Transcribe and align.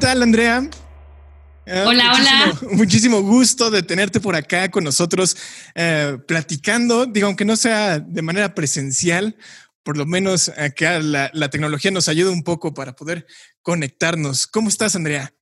Hola, 0.00 0.08
¿qué 0.08 0.14
tal, 0.14 0.22
Andrea? 0.22 0.70
Ah, 1.66 1.84
hola, 1.86 2.12
hola. 2.14 2.58
Muchísimo 2.72 3.20
gusto 3.20 3.70
de 3.70 3.82
tenerte 3.82 4.18
por 4.18 4.34
acá 4.34 4.70
con 4.70 4.82
nosotros 4.82 5.36
eh, 5.74 6.16
platicando, 6.26 7.04
digo, 7.04 7.26
aunque 7.26 7.44
no 7.44 7.54
sea 7.54 7.98
de 7.98 8.22
manera 8.22 8.54
presencial, 8.54 9.36
por 9.82 9.98
lo 9.98 10.06
menos 10.06 10.48
acá 10.48 11.00
la, 11.00 11.50
tecnología 11.50 11.90
nos 11.90 12.08
ayuda 12.08 12.30
un 12.30 12.44
poco 12.44 12.72
para 12.72 12.96
poder 12.96 13.26
conectarnos. 13.60 14.46
¿Cómo 14.46 14.70
estás, 14.70 14.96
Andrea? 14.96 15.34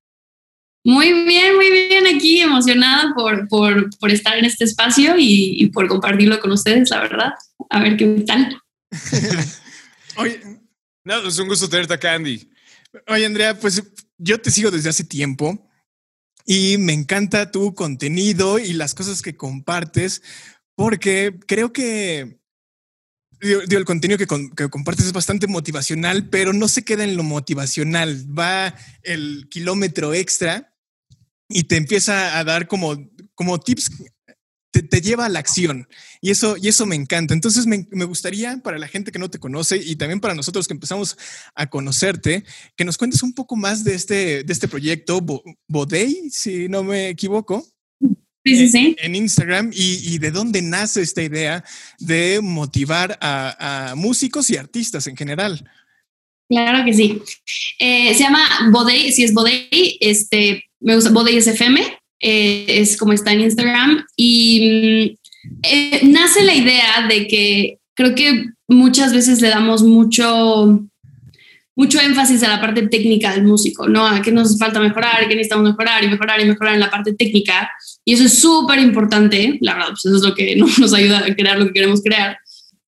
Muy 0.82 1.12
bien, 1.24 1.54
muy 1.54 1.70
bien 1.70 2.08
aquí, 2.08 2.40
emocionada 2.40 3.14
por, 3.14 3.46
por, 3.46 4.10
estar 4.10 4.36
en 4.38 4.44
este 4.44 4.64
espacio 4.64 5.14
y, 5.16 5.70
por 5.72 5.86
compartirlo 5.86 6.40
con 6.40 6.50
ustedes, 6.50 6.90
la 6.90 6.98
verdad. 6.98 7.32
A 7.70 7.80
ver 7.80 7.96
qué 7.96 8.24
tal. 8.26 8.60
Oye, 10.16 10.40
no, 11.04 11.28
es 11.28 11.38
un 11.38 11.46
gusto 11.46 11.68
tenerte 11.68 11.94
acá, 11.94 12.14
Andy. 12.14 12.50
Oye, 13.06 13.24
Andrea, 13.24 13.56
pues 13.56 13.82
yo 14.18 14.40
te 14.40 14.50
sigo 14.50 14.70
desde 14.70 14.90
hace 14.90 15.04
tiempo 15.04 15.68
y 16.44 16.76
me 16.78 16.92
encanta 16.92 17.50
tu 17.50 17.74
contenido 17.74 18.58
y 18.58 18.72
las 18.72 18.94
cosas 18.94 19.22
que 19.22 19.36
compartes, 19.36 20.22
porque 20.74 21.38
creo 21.46 21.72
que 21.72 22.40
el 23.40 23.84
contenido 23.84 24.18
que, 24.18 24.26
compartes 24.68 25.06
es 25.06 25.12
bastante 25.12 25.46
motivacional, 25.46 26.28
pero 26.28 26.52
no 26.52 26.68
se 26.68 26.84
queda 26.84 27.04
en 27.04 27.16
lo 27.16 27.22
motivacional, 27.22 28.26
va 28.36 28.74
el 29.02 29.48
kilómetro 29.50 30.12
extra 30.14 30.74
y 31.48 31.64
te 31.64 31.76
empieza 31.76 32.38
a 32.38 32.44
dar 32.44 32.66
como, 32.66 32.96
como 33.34 33.60
tips 33.60 33.90
te, 34.82 35.00
lleva 35.00 35.26
a 35.26 35.28
la 35.28 35.38
acción 35.38 35.88
y 36.20 36.30
eso, 36.30 36.56
y 36.60 36.68
eso 36.68 36.86
me 36.86 36.96
encanta. 36.96 37.34
Entonces 37.34 37.66
me, 37.66 38.04
gustaría 38.04 38.58
para 38.58 38.78
la 38.78 38.88
gente 38.88 39.12
que 39.12 39.18
no 39.18 39.30
te 39.30 39.38
conoce 39.38 39.76
y 39.76 39.96
también 39.96 40.20
para 40.20 40.34
nosotros 40.34 40.66
que 40.66 40.74
empezamos 40.74 41.16
a 41.54 41.68
conocerte, 41.68 42.44
que 42.76 42.84
nos 42.84 42.98
cuentes 42.98 43.22
un 43.22 43.34
poco 43.34 43.56
más 43.56 43.84
de 43.84 43.94
este, 43.94 44.44
de 44.44 44.52
este 44.52 44.68
proyecto, 44.68 45.20
Bodey, 45.66 46.30
si 46.30 46.68
no 46.68 46.82
me 46.82 47.08
equivoco. 47.08 47.66
Sí, 48.44 48.56
sí, 48.56 48.68
sí. 48.68 48.96
En, 48.98 49.14
Instagram 49.14 49.70
y, 49.74 50.18
de 50.18 50.30
dónde 50.30 50.62
nace 50.62 51.02
esta 51.02 51.22
idea 51.22 51.64
de 51.98 52.40
motivar 52.42 53.18
a, 53.20 53.94
músicos 53.96 54.48
y 54.50 54.56
artistas 54.56 55.06
en 55.06 55.16
general. 55.16 55.68
Claro 56.48 56.84
que 56.84 56.94
sí. 56.94 57.20
Eh, 57.78 58.14
se 58.14 58.20
llama 58.20 58.70
Bodey, 58.70 59.12
si 59.12 59.24
es 59.24 59.34
Bodey, 59.34 59.98
este, 60.00 60.64
me 60.80 60.94
gusta 60.94 61.10
Bodey 61.10 61.40
SFM, 61.42 61.97
eh, 62.20 62.64
es 62.68 62.96
como 62.96 63.12
está 63.12 63.32
en 63.32 63.40
Instagram, 63.42 64.04
y 64.16 65.16
mm, 65.20 65.58
eh, 65.62 66.00
nace 66.04 66.42
la 66.42 66.54
idea 66.54 67.06
de 67.08 67.26
que 67.26 67.78
creo 67.94 68.14
que 68.14 68.46
muchas 68.68 69.12
veces 69.12 69.40
le 69.40 69.48
damos 69.48 69.82
mucho, 69.82 70.80
mucho 71.74 72.00
énfasis 72.00 72.42
a 72.42 72.48
la 72.48 72.60
parte 72.60 72.86
técnica 72.88 73.32
del 73.32 73.44
músico, 73.44 73.88
¿no? 73.88 74.06
A 74.06 74.22
qué 74.22 74.30
nos 74.30 74.58
falta 74.58 74.78
mejorar, 74.78 75.26
qué 75.26 75.34
necesitamos 75.34 75.70
mejorar 75.70 76.04
y 76.04 76.08
mejorar 76.08 76.40
y 76.40 76.44
mejorar 76.44 76.74
en 76.74 76.80
la 76.80 76.90
parte 76.90 77.14
técnica. 77.14 77.70
Y 78.04 78.12
eso 78.14 78.24
es 78.24 78.40
súper 78.40 78.78
importante, 78.78 79.58
la 79.60 79.74
verdad, 79.74 79.88
pues 79.90 80.04
eso 80.06 80.16
es 80.16 80.22
lo 80.22 80.34
que 80.34 80.54
nos 80.78 80.94
ayuda 80.94 81.18
a 81.18 81.34
crear 81.34 81.58
lo 81.58 81.66
que 81.66 81.72
queremos 81.72 82.02
crear 82.02 82.38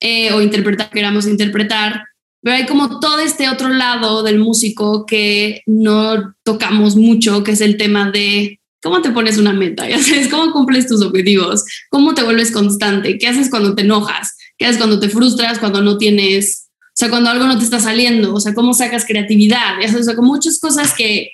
eh, 0.00 0.32
o 0.32 0.40
interpretar 0.42 0.86
lo 0.86 0.90
que 0.90 0.98
queramos 0.98 1.26
interpretar. 1.26 2.04
Pero 2.42 2.56
hay 2.56 2.66
como 2.66 3.00
todo 3.00 3.18
este 3.18 3.48
otro 3.48 3.68
lado 3.68 4.22
del 4.22 4.38
músico 4.38 5.04
que 5.04 5.62
no 5.66 6.34
tocamos 6.42 6.96
mucho, 6.96 7.42
que 7.42 7.52
es 7.52 7.60
el 7.60 7.76
tema 7.76 8.10
de 8.10 8.59
¿Cómo 8.82 9.02
te 9.02 9.10
pones 9.10 9.38
una 9.38 9.52
meta? 9.52 9.88
Ya 9.88 10.02
sabes, 10.02 10.28
¿cómo 10.28 10.52
cumples 10.52 10.86
tus 10.86 11.02
objetivos? 11.02 11.64
¿Cómo 11.90 12.14
te 12.14 12.22
vuelves 12.22 12.50
constante? 12.50 13.18
¿Qué 13.18 13.26
haces 13.26 13.50
cuando 13.50 13.74
te 13.74 13.82
enojas? 13.82 14.36
¿Qué 14.58 14.66
haces 14.66 14.78
cuando 14.78 15.00
te 15.00 15.08
frustras? 15.08 15.58
Cuando 15.58 15.82
no 15.82 15.98
tienes, 15.98 16.68
o 16.78 16.92
sea, 16.94 17.10
cuando 17.10 17.30
algo 17.30 17.46
no 17.46 17.58
te 17.58 17.64
está 17.64 17.80
saliendo? 17.80 18.34
O 18.34 18.40
sea, 18.40 18.54
¿cómo 18.54 18.74
sacas 18.74 19.04
creatividad? 19.04 19.80
Ya 19.80 19.88
sabes, 19.88 20.02
o 20.02 20.04
sea, 20.04 20.16
con 20.16 20.26
muchas 20.26 20.58
cosas 20.58 20.94
que, 20.94 21.30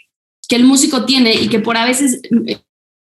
que 0.49 0.57
el 0.57 0.65
músico 0.65 1.05
tiene 1.05 1.35
y 1.35 1.49
que 1.49 1.61
por 1.61 1.77
a 1.77 1.87
veces 1.87 2.21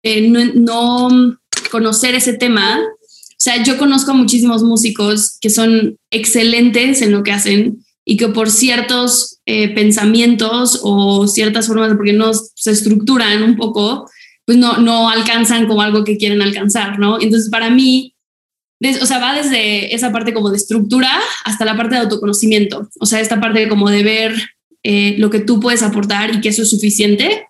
eh, 0.03 0.29
no, 0.29 1.39
conocer 1.71 2.15
ese 2.15 2.35
tema. 2.35 2.81
O 2.81 3.45
sea, 3.45 3.63
yo 3.63 3.79
conozco 3.79 4.15
muchísimos 4.15 4.63
músicos 4.63 5.39
que 5.41 5.51
son 5.51 5.97
excelentes 6.11 7.03
en 7.03 7.13
lo 7.13 7.23
que 7.23 7.33
hacen 7.33 7.85
y 8.05 8.17
que 8.17 8.29
por 8.29 8.51
ciertos 8.51 9.39
eh, 9.47 9.69
pensamientos 9.75 10.81
o 10.83 11.27
ciertas 11.27 11.67
formas, 11.67 11.95
porque 11.97 12.13
no 12.13 12.33
se 12.35 12.71
estructuran 12.71 13.43
un 13.43 13.57
poco, 13.57 14.09
pues 14.45 14.59
no, 14.59 14.79
no 14.79 15.09
alcanzan 15.09 15.67
como 15.67 15.83
algo 15.83 16.05
que 16.05 16.17
quieren 16.17 16.43
alcanzar, 16.43 16.99
¿no? 16.99 17.21
Entonces, 17.21 17.51
para 17.51 17.71
mí, 17.71 18.15
o 19.01 19.07
sea, 19.07 19.19
va 19.19 19.35
desde 19.35 19.95
esa 19.95 20.11
parte 20.11 20.35
como 20.35 20.51
de 20.51 20.57
estructura 20.57 21.11
hasta 21.45 21.65
la 21.65 21.77
parte 21.77 21.95
de 21.95 22.01
autoconocimiento, 22.01 22.89
o 22.99 23.07
sea, 23.07 23.21
esta 23.21 23.41
parte 23.41 23.69
como 23.69 23.89
de 23.89 24.03
ver 24.03 24.35
eh, 24.83 25.15
lo 25.19 25.31
que 25.31 25.41
tú 25.41 25.61
puedes 25.61 25.83
aportar 25.83 26.35
y 26.35 26.41
que 26.41 26.49
eso 26.49 26.63
es 26.63 26.71
suficiente 26.71 27.47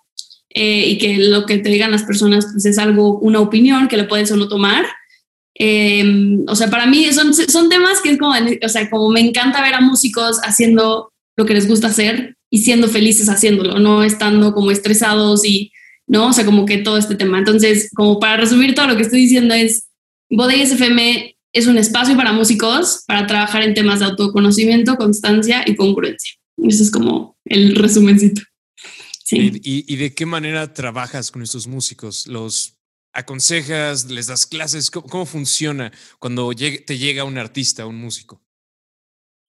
eh, 0.49 0.85
y 0.87 0.97
que 0.99 1.17
lo 1.17 1.47
que 1.47 1.57
te 1.57 1.69
digan 1.69 1.89
las 1.89 2.03
personas 2.03 2.47
pues 2.51 2.65
es 2.65 2.77
algo, 2.77 3.17
una 3.19 3.39
opinión 3.39 3.87
que 3.87 3.97
le 3.97 4.03
puedes 4.03 4.31
o 4.31 4.35
no 4.35 4.47
tomar. 4.47 4.85
Em, 5.55 6.43
o 6.47 6.55
sea, 6.55 6.69
para 6.69 6.85
mí 6.85 7.11
son, 7.11 7.33
son 7.33 7.69
temas 7.69 8.01
que 8.01 8.11
es 8.11 8.19
como, 8.19 8.33
o 8.33 8.69
sea, 8.69 8.89
como 8.89 9.09
me 9.09 9.19
encanta 9.19 9.61
ver 9.61 9.73
a 9.73 9.81
músicos 9.81 10.39
haciendo 10.43 11.11
lo 11.35 11.45
que 11.45 11.55
les 11.55 11.67
gusta 11.67 11.87
hacer 11.87 12.35
y 12.51 12.59
siendo 12.59 12.87
felices 12.87 13.29
haciéndolo, 13.29 13.79
no 13.79 14.03
estando 14.03 14.53
como 14.53 14.69
estresados 14.69 15.43
y 15.43 15.71
¿no? 16.13 16.27
O 16.27 16.33
sea, 16.33 16.45
como 16.45 16.67
que 16.67 16.77
todo 16.77 16.99
este 16.99 17.15
tema. 17.15 17.39
Entonces, 17.39 17.89
como 17.95 18.19
para 18.19 18.37
resumir 18.37 18.75
todo 18.75 18.85
lo 18.85 18.95
que 18.95 19.01
estoy 19.01 19.21
diciendo 19.21 19.55
es, 19.55 19.87
Bodegas 20.29 20.71
FM 20.71 21.35
es 21.51 21.65
un 21.65 21.79
espacio 21.79 22.15
para 22.15 22.31
músicos 22.31 23.03
para 23.07 23.25
trabajar 23.25 23.63
en 23.63 23.73
temas 23.73 23.99
de 23.99 24.05
autoconocimiento, 24.05 24.95
constancia 24.95 25.63
y 25.65 25.75
congruencia. 25.75 26.35
Eso 26.57 26.83
es 26.83 26.91
como 26.91 27.35
el 27.45 27.75
resumencito. 27.75 28.43
Sí. 29.25 29.59
¿Y, 29.63 29.95
de 29.95 30.13
qué 30.13 30.27
manera 30.27 30.71
trabajas 30.71 31.31
con 31.31 31.41
estos 31.41 31.65
músicos? 31.65 32.27
¿Los 32.27 32.77
aconsejas? 33.11 34.05
¿Les 34.11 34.27
das 34.27 34.45
clases? 34.45 34.91
¿Cómo, 34.91 35.25
funciona 35.25 35.91
cuando 36.19 36.51
te 36.53 36.97
llega 36.99 37.23
un 37.23 37.39
artista, 37.39 37.87
un 37.87 37.95
músico? 37.95 38.39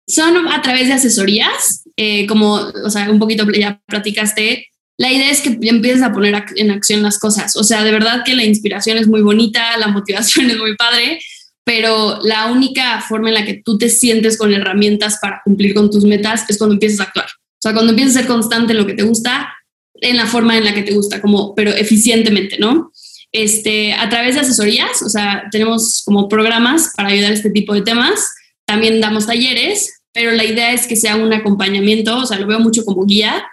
Son 0.06 0.48
a 0.48 0.62
través 0.62 0.86
de 0.86 0.94
asesorías, 0.94 1.84
eh, 1.96 2.26
como, 2.26 2.54
o 2.54 2.90
sea, 2.90 3.10
un 3.10 3.18
poquito 3.18 3.46
ya 3.50 3.82
platicaste, 3.86 4.68
la 4.96 5.12
idea 5.12 5.30
es 5.30 5.40
que 5.40 5.58
empieces 5.62 6.02
a 6.02 6.12
poner 6.12 6.44
en 6.56 6.70
acción 6.70 7.02
las 7.02 7.18
cosas. 7.18 7.56
O 7.56 7.64
sea, 7.64 7.82
de 7.82 7.90
verdad 7.90 8.22
que 8.24 8.34
la 8.34 8.44
inspiración 8.44 8.96
es 8.98 9.08
muy 9.08 9.22
bonita, 9.22 9.76
la 9.78 9.88
motivación 9.88 10.50
es 10.50 10.58
muy 10.58 10.76
padre, 10.76 11.20
pero 11.64 12.20
la 12.22 12.46
única 12.46 13.00
forma 13.00 13.28
en 13.28 13.34
la 13.34 13.44
que 13.44 13.62
tú 13.64 13.78
te 13.78 13.88
sientes 13.88 14.36
con 14.36 14.52
herramientas 14.52 15.18
para 15.20 15.40
cumplir 15.44 15.74
con 15.74 15.90
tus 15.90 16.04
metas 16.04 16.44
es 16.48 16.58
cuando 16.58 16.74
empiezas 16.74 17.00
a 17.00 17.04
actuar. 17.04 17.26
O 17.26 17.62
sea, 17.62 17.72
cuando 17.72 17.90
empiezas 17.90 18.16
a 18.16 18.18
ser 18.20 18.28
constante 18.28 18.72
en 18.72 18.78
lo 18.78 18.86
que 18.86 18.94
te 18.94 19.02
gusta, 19.02 19.52
en 19.94 20.16
la 20.16 20.26
forma 20.26 20.56
en 20.56 20.64
la 20.64 20.74
que 20.74 20.82
te 20.82 20.92
gusta, 20.92 21.20
como, 21.20 21.54
pero 21.54 21.70
eficientemente, 21.70 22.58
¿no? 22.58 22.92
Este, 23.32 23.94
a 23.94 24.08
través 24.08 24.34
de 24.34 24.42
asesorías, 24.42 25.02
o 25.02 25.08
sea, 25.08 25.44
tenemos 25.50 26.02
como 26.04 26.28
programas 26.28 26.92
para 26.94 27.08
ayudar 27.08 27.32
a 27.32 27.34
este 27.34 27.50
tipo 27.50 27.74
de 27.74 27.82
temas. 27.82 28.28
También 28.66 29.00
damos 29.00 29.26
talleres, 29.26 30.02
pero 30.12 30.30
la 30.32 30.44
idea 30.44 30.72
es 30.72 30.86
que 30.86 30.94
sea 30.94 31.16
un 31.16 31.32
acompañamiento, 31.32 32.18
o 32.18 32.26
sea, 32.26 32.38
lo 32.38 32.46
veo 32.46 32.60
mucho 32.60 32.84
como 32.84 33.04
guía, 33.06 33.44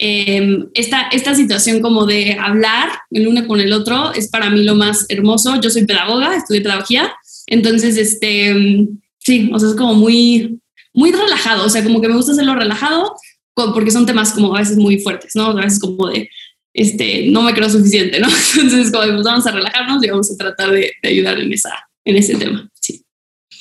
Em, 0.00 0.68
esta, 0.74 1.08
esta 1.10 1.34
situación 1.34 1.82
como 1.82 2.06
de 2.06 2.34
hablar 2.34 2.88
el 3.10 3.26
uno 3.26 3.44
con 3.48 3.60
el 3.60 3.72
otro 3.72 4.12
es 4.14 4.28
para 4.28 4.48
mí 4.48 4.62
lo 4.62 4.76
más 4.76 5.06
hermoso. 5.08 5.60
Yo 5.60 5.70
soy 5.70 5.86
pedagoga, 5.86 6.36
estudié 6.36 6.60
pedagogía, 6.60 7.12
entonces, 7.46 7.96
este, 7.96 8.86
sí, 9.18 9.50
o 9.52 9.58
sea, 9.58 9.70
es 9.70 9.74
como 9.74 9.94
muy, 9.94 10.60
muy 10.92 11.10
relajado, 11.10 11.66
o 11.66 11.68
sea, 11.68 11.82
como 11.82 12.00
que 12.00 12.08
me 12.08 12.14
gusta 12.14 12.32
hacerlo 12.32 12.54
relajado 12.54 13.14
porque 13.54 13.90
son 13.90 14.06
temas 14.06 14.32
como 14.32 14.54
a 14.54 14.60
veces 14.60 14.76
muy 14.76 15.00
fuertes, 15.00 15.32
¿no? 15.34 15.46
A 15.46 15.54
veces 15.54 15.80
como 15.80 16.08
de, 16.08 16.30
este, 16.72 17.28
no 17.30 17.42
me 17.42 17.52
creo 17.52 17.68
suficiente, 17.68 18.20
¿no? 18.20 18.28
Entonces, 18.54 18.92
como 18.92 19.04
pues 19.04 19.24
vamos 19.24 19.46
a 19.48 19.50
relajarnos 19.50 20.04
y 20.04 20.10
vamos 20.10 20.30
a 20.30 20.36
tratar 20.36 20.70
de, 20.70 20.92
de 21.02 21.08
ayudar 21.08 21.40
en, 21.40 21.52
esa, 21.52 21.70
en 22.04 22.16
ese 22.16 22.36
tema, 22.36 22.70
sí. 22.80 23.02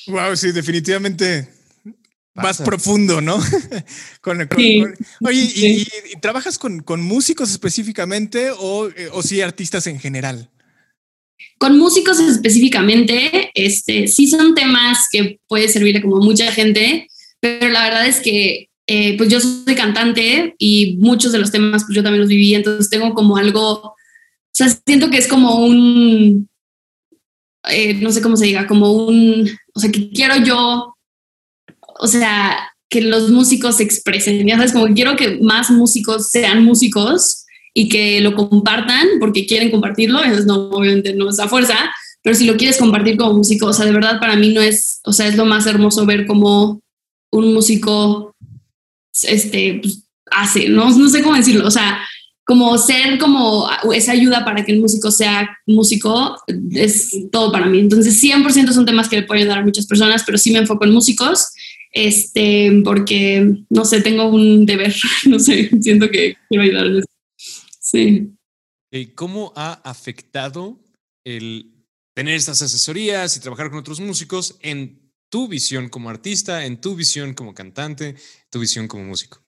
Wow, 0.05 0.35
sí, 0.35 0.51
definitivamente 0.51 1.56
más 2.37 2.61
profundo, 2.61 3.21
¿no? 3.21 3.37
oye, 5.21 5.51
¿y, 5.55 5.85
trabajas 6.21 6.57
con, 6.57 7.01
músicos 7.01 7.51
específicamente 7.51 8.51
o, 8.51 8.87
eh, 8.89 9.09
o 9.11 9.21
sí 9.21 9.41
artistas 9.41 9.87
en 9.87 9.99
general? 9.99 10.49
Con 11.57 11.77
músicos 11.77 12.19
específicamente, 12.19 13.51
este, 13.53 14.07
sí 14.07 14.27
son 14.27 14.55
temas 14.55 15.07
que 15.11 15.39
puede 15.47 15.67
servir 15.67 16.01
como 16.01 16.17
mucha 16.17 16.51
gente, 16.51 17.07
pero 17.39 17.69
la 17.69 17.83
verdad 17.83 18.07
es 18.07 18.19
que 18.19 18.69
eh, 18.85 19.17
pues 19.17 19.29
yo 19.29 19.39
soy 19.39 19.75
cantante 19.75 20.55
y 20.57 20.97
muchos 20.97 21.31
de 21.31 21.39
los 21.39 21.51
temas 21.51 21.83
pues 21.83 21.95
yo 21.95 22.03
también 22.03 22.21
los 22.21 22.29
viví, 22.29 22.55
entonces 22.55 22.89
tengo 22.89 23.13
como 23.13 23.37
algo, 23.37 23.81
o 23.81 23.95
sea, 24.51 24.69
siento 24.85 25.09
que 25.09 25.17
es 25.17 25.27
como 25.27 25.65
un, 25.65 26.47
eh, 27.69 27.95
no 27.95 28.11
sé 28.11 28.21
cómo 28.21 28.37
se 28.37 28.45
diga, 28.45 28.65
como 28.65 28.93
un, 28.93 29.49
o 29.73 29.79
sea, 29.79 29.91
que 29.91 30.09
quiero 30.11 30.37
yo 30.37 30.96
o 31.99 32.07
sea, 32.07 32.57
que 32.89 33.01
los 33.01 33.29
músicos 33.29 33.77
se 33.77 33.83
expresen, 33.83 34.45
ya 34.47 34.55
sabes, 34.55 34.71
como 34.71 34.87
que 34.87 34.93
quiero 34.93 35.15
que 35.15 35.39
más 35.41 35.69
músicos 35.69 36.29
sean 36.29 36.63
músicos 36.63 37.45
y 37.73 37.89
que 37.89 38.21
lo 38.21 38.33
compartan 38.35 39.07
porque 39.19 39.45
quieren 39.45 39.71
compartirlo, 39.71 40.23
eso 40.23 40.45
no, 40.45 40.69
obviamente 40.69 41.13
no 41.13 41.29
es 41.29 41.39
a 41.39 41.47
fuerza, 41.47 41.75
pero 42.23 42.35
si 42.35 42.45
lo 42.45 42.55
quieres 42.55 42.77
compartir 42.77 43.17
como 43.17 43.33
músico, 43.33 43.67
o 43.67 43.73
sea, 43.73 43.85
de 43.85 43.91
verdad 43.91 44.19
para 44.19 44.35
mí 44.35 44.53
no 44.53 44.61
es, 44.61 45.01
o 45.03 45.13
sea, 45.13 45.27
es 45.27 45.35
lo 45.35 45.45
más 45.45 45.65
hermoso 45.65 46.05
ver 46.05 46.25
cómo 46.25 46.81
un 47.31 47.53
músico 47.53 48.35
este, 49.23 49.79
pues, 49.81 50.03
hace, 50.31 50.69
¿no? 50.69 50.89
no 50.89 51.09
sé 51.09 51.21
cómo 51.21 51.35
decirlo, 51.35 51.67
o 51.67 51.71
sea, 51.71 51.99
como 52.47 52.77
ser 52.77 53.19
como 53.19 53.69
esa 53.93 54.13
ayuda 54.13 54.45
para 54.45 54.63
que 54.63 54.71
el 54.71 54.79
músico 54.79 55.11
sea 55.11 55.49
músico 55.65 56.41
es 56.71 57.11
todo 57.29 57.51
para 57.51 57.65
mí. 57.65 57.79
Entonces, 57.79 58.23
100% 58.23 58.71
son 58.71 58.85
temas 58.85 59.09
que 59.09 59.17
le 59.17 59.23
pueden 59.23 59.43
ayudar 59.43 59.59
a 59.59 59.65
muchas 59.65 59.85
personas, 59.85 60.23
pero 60.25 60.37
sí 60.37 60.53
me 60.53 60.59
enfoco 60.59 60.85
en 60.85 60.93
músicos, 60.93 61.49
este, 61.91 62.81
porque, 62.85 63.53
no 63.69 63.83
sé, 63.83 63.99
tengo 63.99 64.29
un 64.29 64.65
deber, 64.65 64.95
no 65.25 65.39
sé, 65.39 65.69
siento 65.81 66.09
que 66.09 66.37
quiero 66.47 66.63
ayudarles. 66.63 67.03
Sí. 67.81 68.31
¿Cómo 69.15 69.51
ha 69.57 69.73
afectado 69.83 70.79
el 71.25 71.73
tener 72.15 72.35
estas 72.35 72.61
asesorías 72.61 73.35
y 73.35 73.41
trabajar 73.41 73.69
con 73.69 73.79
otros 73.79 73.99
músicos 73.99 74.57
en 74.61 75.11
tu 75.29 75.49
visión 75.49 75.89
como 75.89 76.09
artista, 76.09 76.65
en 76.65 76.79
tu 76.79 76.95
visión 76.95 77.33
como 77.33 77.53
cantante, 77.53 78.15
tu 78.49 78.61
visión 78.61 78.87
como 78.87 79.03
músico? 79.03 79.46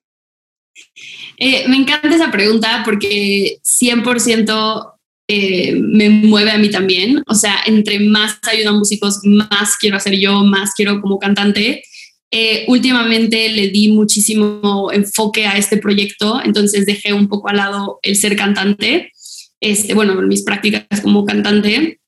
Eh, 1.37 1.65
me 1.67 1.77
encanta 1.77 2.13
esa 2.13 2.31
pregunta 2.31 2.81
porque 2.83 3.59
100% 3.63 4.93
eh, 5.31 5.75
me 5.75 6.09
mueve 6.09 6.51
a 6.51 6.57
mí 6.57 6.69
también. 6.69 7.23
O 7.27 7.35
sea, 7.35 7.57
entre 7.65 7.99
más 7.99 8.39
ayuda 8.51 8.69
a 8.69 8.73
músicos, 8.73 9.19
más 9.23 9.77
quiero 9.77 9.97
hacer 9.97 10.17
yo, 10.19 10.43
más 10.43 10.73
quiero 10.75 11.01
como 11.01 11.19
cantante. 11.19 11.83
Eh, 12.31 12.65
últimamente 12.67 13.49
le 13.49 13.69
di 13.69 13.91
muchísimo 13.91 14.91
enfoque 14.91 15.47
a 15.47 15.57
este 15.57 15.77
proyecto, 15.77 16.39
entonces 16.43 16.85
dejé 16.85 17.11
un 17.11 17.27
poco 17.27 17.49
al 17.49 17.57
lado 17.57 17.99
el 18.03 18.15
ser 18.15 18.35
cantante, 18.35 19.11
este, 19.59 19.95
bueno, 19.95 20.13
mis 20.21 20.43
prácticas 20.43 21.01
como 21.01 21.25
cantante, 21.25 21.99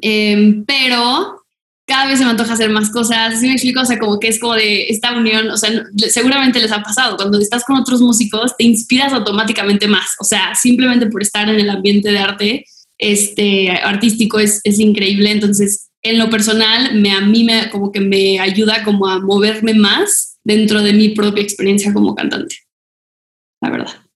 em, 0.00 0.64
pero 0.64 1.42
cada 1.88 2.06
vez 2.06 2.18
se 2.18 2.24
me 2.24 2.30
antoja 2.30 2.52
hacer 2.52 2.70
más 2.70 2.90
cosas, 2.90 3.40
¿sí 3.40 3.46
me 3.46 3.54
explico? 3.54 3.80
O 3.80 3.84
sea, 3.84 3.98
como 3.98 4.20
que 4.20 4.28
es 4.28 4.38
como 4.38 4.54
de 4.54 4.88
esta 4.88 5.16
unión, 5.16 5.48
o 5.50 5.56
sea, 5.56 5.70
seguramente 6.10 6.60
les 6.60 6.70
ha 6.70 6.82
pasado, 6.82 7.16
cuando 7.16 7.40
estás 7.40 7.64
con 7.64 7.76
otros 7.76 8.02
músicos 8.02 8.54
te 8.56 8.64
inspiras 8.64 9.12
automáticamente 9.14 9.88
más, 9.88 10.14
o 10.20 10.24
sea, 10.24 10.54
simplemente 10.54 11.06
por 11.06 11.22
estar 11.22 11.48
en 11.48 11.58
el 11.58 11.70
ambiente 11.70 12.12
de 12.12 12.18
arte 12.18 12.66
este, 12.98 13.70
artístico 13.70 14.38
es, 14.38 14.60
es 14.64 14.78
increíble, 14.78 15.30
entonces 15.30 15.88
en 16.02 16.18
lo 16.18 16.28
personal 16.28 16.94
me, 16.94 17.10
a 17.10 17.22
mí 17.22 17.42
me, 17.42 17.70
como 17.70 17.90
que 17.90 18.00
me 18.00 18.38
ayuda 18.38 18.84
como 18.84 19.08
a 19.08 19.18
moverme 19.18 19.72
más 19.72 20.38
dentro 20.44 20.82
de 20.82 20.92
mi 20.92 21.08
propia 21.10 21.42
experiencia 21.42 21.92
como 21.94 22.14
cantante, 22.14 22.56
la 23.62 23.70
verdad. 23.70 24.07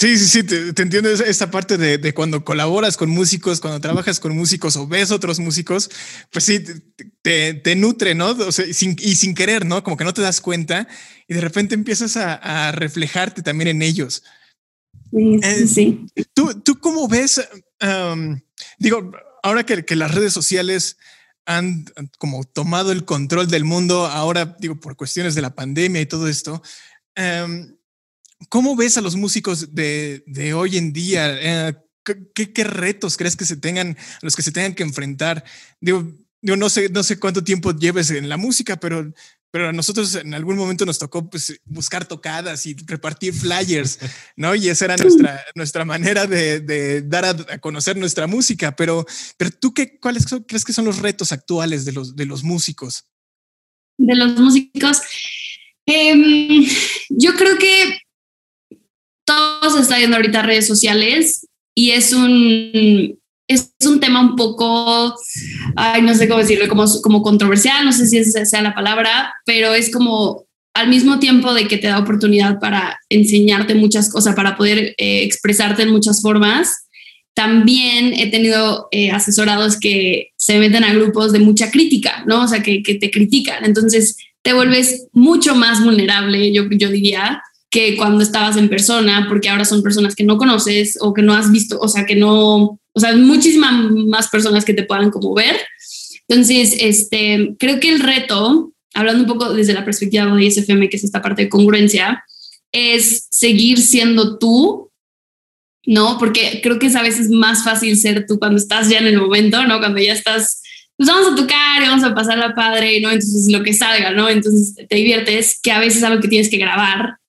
Sí, 0.00 0.16
sí, 0.16 0.26
sí, 0.28 0.42
te, 0.44 0.82
entiendo 0.82 1.10
esa 1.10 1.50
parte 1.50 1.76
de, 1.76 2.14
cuando 2.14 2.42
colaboras 2.42 2.96
con 2.96 3.10
músicos, 3.10 3.60
cuando 3.60 3.82
trabajas 3.82 4.18
con 4.18 4.34
músicos 4.34 4.74
o 4.76 4.86
ves 4.86 5.10
otros 5.10 5.38
músicos, 5.40 5.90
pues 6.32 6.46
sí, 6.46 6.64
te, 7.20 7.76
nutre, 7.76 8.14
¿no? 8.14 8.30
O 8.30 8.50
sea, 8.50 8.64
sin, 8.72 8.96
y 8.98 9.16
sin 9.16 9.34
querer, 9.34 9.66
¿no? 9.66 9.84
Como 9.84 9.98
que 9.98 10.04
no 10.04 10.14
te 10.14 10.22
das 10.22 10.40
cuenta 10.40 10.88
y 11.28 11.34
de 11.34 11.42
repente 11.42 11.74
empiezas 11.74 12.16
a, 12.16 12.72
reflejarte 12.72 13.42
también 13.42 13.68
en 13.68 13.82
ellos. 13.82 14.22
Sí, 15.12 15.66
sí. 15.66 16.06
Eh, 16.14 16.24
¿tú, 16.32 16.58
¿Tú 16.62 16.78
cómo 16.80 17.06
ves, 17.06 17.46
digo, 18.78 19.12
ahora 19.42 19.66
que, 19.66 19.84
que 19.84 19.96
las 19.96 20.14
redes 20.14 20.32
sociales 20.32 20.96
han 21.44 21.84
como 22.16 22.44
tomado 22.44 22.90
el 22.90 23.04
control 23.04 23.48
del 23.48 23.64
mundo, 23.64 24.06
ahora 24.06 24.56
digo, 24.60 24.80
por 24.80 24.96
cuestiones 24.96 25.34
de 25.34 25.42
la 25.42 25.54
pandemia 25.54 26.00
y 26.00 26.06
todo 26.06 26.26
esto, 26.26 26.62
¿Cómo 28.48 28.74
ves 28.74 28.96
a 28.96 29.02
los 29.02 29.16
músicos 29.16 29.74
de, 29.74 30.22
de 30.26 30.54
hoy 30.54 30.78
en 30.78 30.92
día? 30.92 31.68
Eh, 31.68 31.74
¿qué, 32.34 32.52
¿qué, 32.52 32.64
retos 32.64 33.16
crees 33.16 33.36
que 33.36 33.44
se 33.44 33.56
tengan, 33.56 33.96
a 33.98 34.18
los 34.22 34.34
que 34.34 34.42
se 34.42 34.52
tengan 34.52 34.74
que 34.74 34.82
enfrentar? 34.82 35.44
Digo, 35.80 36.10
yo 36.42 36.56
no 36.56 36.68
sé, 36.70 36.88
no 36.88 37.02
sé 37.02 37.18
cuánto 37.18 37.44
tiempo 37.44 37.72
lleves 37.72 38.10
en 38.10 38.28
la 38.28 38.38
música, 38.38 38.78
pero, 38.78 39.12
pero 39.50 39.68
a 39.68 39.72
nosotros 39.72 40.14
en 40.14 40.32
algún 40.32 40.56
momento 40.56 40.86
nos 40.86 40.98
tocó 40.98 41.28
pues, 41.28 41.60
buscar 41.66 42.06
tocadas 42.06 42.64
y 42.64 42.74
repartir 42.86 43.34
flyers, 43.34 43.98
¿no? 44.36 44.54
Y 44.54 44.68
esa 44.68 44.86
era 44.86 44.96
nuestra, 44.96 45.44
nuestra 45.54 45.84
manera 45.84 46.26
de, 46.26 46.60
de 46.60 47.02
dar 47.02 47.24
a, 47.26 47.58
conocer 47.58 47.96
nuestra 47.96 48.26
música. 48.26 48.74
Pero, 48.74 49.04
pero 49.36 49.50
tú, 49.50 49.74
qué, 49.74 49.98
¿cuáles 49.98 50.24
crees 50.46 50.64
que 50.64 50.72
son 50.72 50.86
los 50.86 50.98
retos 50.98 51.32
actuales 51.32 51.84
de 51.84 51.92
los, 51.92 52.16
de 52.16 52.24
los 52.24 52.42
músicos? 52.42 53.04
De 53.98 54.14
los 54.14 54.38
músicos. 54.38 55.02
Eh, 55.84 56.66
yo 57.10 57.34
creo 57.34 57.58
que 57.58 57.98
todo 59.30 59.70
se 59.70 59.82
está 59.82 59.98
yendo 59.98 60.16
ahorita 60.16 60.42
redes 60.42 60.66
sociales 60.66 61.46
y 61.74 61.90
es 61.90 62.12
un, 62.12 63.18
es 63.48 63.72
un 63.86 64.00
tema 64.00 64.20
un 64.20 64.36
poco, 64.36 65.14
ay, 65.76 66.02
no 66.02 66.14
sé 66.14 66.28
cómo 66.28 66.40
decirlo, 66.40 66.68
como, 66.68 66.84
como 67.02 67.22
controversial, 67.22 67.84
no 67.84 67.92
sé 67.92 68.06
si 68.06 68.18
esa 68.18 68.44
sea 68.44 68.62
la 68.62 68.74
palabra, 68.74 69.32
pero 69.44 69.74
es 69.74 69.90
como 69.90 70.44
al 70.74 70.88
mismo 70.88 71.18
tiempo 71.18 71.52
de 71.54 71.66
que 71.68 71.78
te 71.78 71.88
da 71.88 71.98
oportunidad 71.98 72.58
para 72.58 72.98
enseñarte 73.08 73.74
muchas 73.74 74.10
cosas, 74.10 74.34
para 74.34 74.56
poder 74.56 74.94
eh, 74.98 75.22
expresarte 75.22 75.82
en 75.82 75.90
muchas 75.90 76.22
formas. 76.22 76.86
También 77.34 78.14
he 78.14 78.30
tenido 78.30 78.88
eh, 78.90 79.10
asesorados 79.10 79.78
que 79.78 80.30
se 80.36 80.58
meten 80.58 80.84
a 80.84 80.92
grupos 80.92 81.32
de 81.32 81.38
mucha 81.38 81.70
crítica, 81.70 82.24
¿no? 82.26 82.44
O 82.44 82.48
sea, 82.48 82.62
que, 82.62 82.82
que 82.82 82.96
te 82.96 83.10
critican. 83.10 83.64
Entonces 83.64 84.16
te 84.42 84.52
vuelves 84.52 85.08
mucho 85.12 85.54
más 85.54 85.84
vulnerable, 85.84 86.52
yo, 86.52 86.68
yo 86.70 86.88
diría, 86.88 87.42
que 87.70 87.96
cuando 87.96 88.22
estabas 88.22 88.56
en 88.56 88.68
persona, 88.68 89.26
porque 89.28 89.48
ahora 89.48 89.64
son 89.64 89.82
personas 89.82 90.16
que 90.16 90.24
no 90.24 90.36
conoces 90.36 90.98
o 91.00 91.14
que 91.14 91.22
no 91.22 91.34
has 91.34 91.52
visto, 91.52 91.78
o 91.78 91.88
sea, 91.88 92.04
que 92.04 92.16
no, 92.16 92.80
o 92.92 93.00
sea, 93.00 93.14
muchísimas 93.16 93.90
más 94.08 94.28
personas 94.28 94.64
que 94.64 94.74
te 94.74 94.82
puedan 94.82 95.10
como 95.10 95.32
ver. 95.34 95.56
Entonces, 96.26 96.74
este, 96.80 97.54
creo 97.58 97.78
que 97.78 97.90
el 97.90 98.00
reto, 98.00 98.72
hablando 98.92 99.22
un 99.22 99.28
poco 99.28 99.54
desde 99.54 99.72
la 99.72 99.84
perspectiva 99.84 100.26
de 100.26 100.44
ISFM, 100.44 100.88
que 100.88 100.96
es 100.96 101.04
esta 101.04 101.22
parte 101.22 101.42
de 101.42 101.48
congruencia, 101.48 102.24
es 102.72 103.28
seguir 103.30 103.80
siendo 103.80 104.38
tú, 104.38 104.90
¿no? 105.86 106.18
Porque 106.18 106.60
creo 106.62 106.80
que 106.80 106.86
es 106.86 106.96
a 106.96 107.02
veces 107.02 107.30
más 107.30 107.62
fácil 107.62 107.96
ser 107.96 108.26
tú 108.26 108.40
cuando 108.40 108.58
estás 108.58 108.88
ya 108.88 108.98
en 108.98 109.06
el 109.06 109.18
momento, 109.18 109.64
¿no? 109.64 109.78
Cuando 109.78 110.00
ya 110.00 110.12
estás, 110.12 110.62
pues 110.96 111.08
vamos 111.08 111.32
a 111.32 111.36
tocar 111.36 111.82
y 111.82 111.86
vamos 111.86 112.04
a 112.04 112.14
pasar 112.16 112.36
la 112.36 112.52
padre, 112.52 113.00
¿no? 113.00 113.10
Entonces 113.10 113.50
lo 113.50 113.62
que 113.62 113.74
salga, 113.74 114.10
¿no? 114.10 114.28
Entonces 114.28 114.74
te 114.88 114.96
diviertes, 114.96 115.60
que 115.62 115.70
a 115.70 115.78
veces 115.78 115.98
es 115.98 116.04
algo 116.04 116.20
que 116.20 116.28
tienes 116.28 116.50
que 116.50 116.58
grabar 116.58 117.19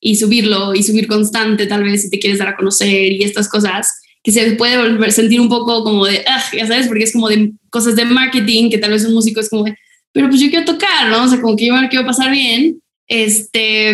y 0.00 0.16
subirlo 0.16 0.74
y 0.74 0.82
subir 0.82 1.06
constante 1.06 1.66
tal 1.66 1.84
vez 1.84 2.02
si 2.02 2.10
te 2.10 2.18
quieres 2.18 2.38
dar 2.38 2.48
a 2.48 2.56
conocer 2.56 3.12
y 3.12 3.22
estas 3.22 3.48
cosas 3.48 4.00
que 4.22 4.32
se 4.32 4.52
puede 4.52 4.78
volver 4.78 5.12
sentir 5.12 5.40
un 5.40 5.48
poco 5.48 5.82
como 5.82 6.06
de, 6.06 6.24
ah, 6.26 6.42
ya 6.52 6.66
sabes, 6.66 6.88
porque 6.88 7.04
es 7.04 7.12
como 7.12 7.28
de 7.28 7.52
cosas 7.70 7.96
de 7.96 8.04
marketing 8.04 8.70
que 8.70 8.78
tal 8.78 8.90
vez 8.90 9.04
un 9.04 9.14
músico 9.14 9.40
es 9.40 9.48
como 9.48 9.64
de, 9.64 9.76
pero 10.12 10.28
pues 10.28 10.40
yo 10.40 10.50
quiero 10.50 10.64
tocar, 10.64 11.08
¿no? 11.08 11.24
O 11.24 11.28
sea, 11.28 11.40
como 11.40 11.56
que 11.56 11.66
yo 11.66 11.74
quiero 11.88 12.04
pasar 12.04 12.30
bien. 12.30 12.80
Este, 13.06 13.88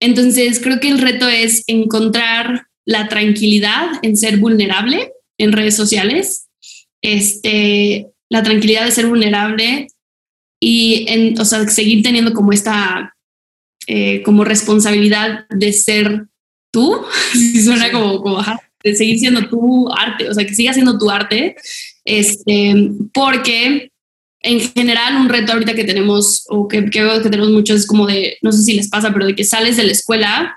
entonces 0.00 0.60
creo 0.60 0.80
que 0.80 0.88
el 0.88 0.98
reto 0.98 1.28
es 1.28 1.64
encontrar 1.66 2.66
la 2.84 3.08
tranquilidad 3.08 3.86
en 4.02 4.16
ser 4.16 4.38
vulnerable 4.38 5.12
en 5.38 5.52
redes 5.52 5.76
sociales, 5.76 6.48
este, 7.02 8.08
la 8.28 8.42
tranquilidad 8.42 8.84
de 8.84 8.90
ser 8.90 9.06
vulnerable 9.06 9.88
y, 10.60 11.04
en, 11.08 11.38
o 11.38 11.44
sea, 11.44 11.66
seguir 11.68 12.02
teniendo 12.02 12.32
como 12.32 12.52
esta 12.52 13.14
eh, 13.86 14.22
como 14.22 14.44
responsabilidad 14.44 15.46
de 15.50 15.72
ser 15.72 16.26
tú, 16.72 17.00
si 17.32 17.62
suena 17.62 17.90
como, 17.90 18.22
como 18.22 18.42
de 18.82 18.96
seguir 18.96 19.18
siendo 19.18 19.48
tu 19.48 19.90
arte, 19.92 20.28
o 20.28 20.34
sea, 20.34 20.44
que 20.44 20.54
siga 20.54 20.72
siendo 20.72 20.98
tu 20.98 21.10
arte, 21.10 21.56
este, 22.04 22.90
porque 23.12 23.92
en 24.40 24.60
general 24.60 25.16
un 25.16 25.28
reto 25.28 25.52
ahorita 25.52 25.74
que 25.74 25.84
tenemos, 25.84 26.44
o 26.48 26.66
que, 26.66 26.90
que 26.90 27.02
veo 27.02 27.22
que 27.22 27.30
tenemos 27.30 27.52
muchos, 27.52 27.80
es 27.80 27.86
como 27.86 28.06
de, 28.06 28.38
no 28.42 28.50
sé 28.52 28.62
si 28.62 28.74
les 28.74 28.88
pasa, 28.88 29.12
pero 29.12 29.26
de 29.26 29.36
que 29.36 29.44
sales 29.44 29.76
de 29.76 29.84
la 29.84 29.92
escuela, 29.92 30.56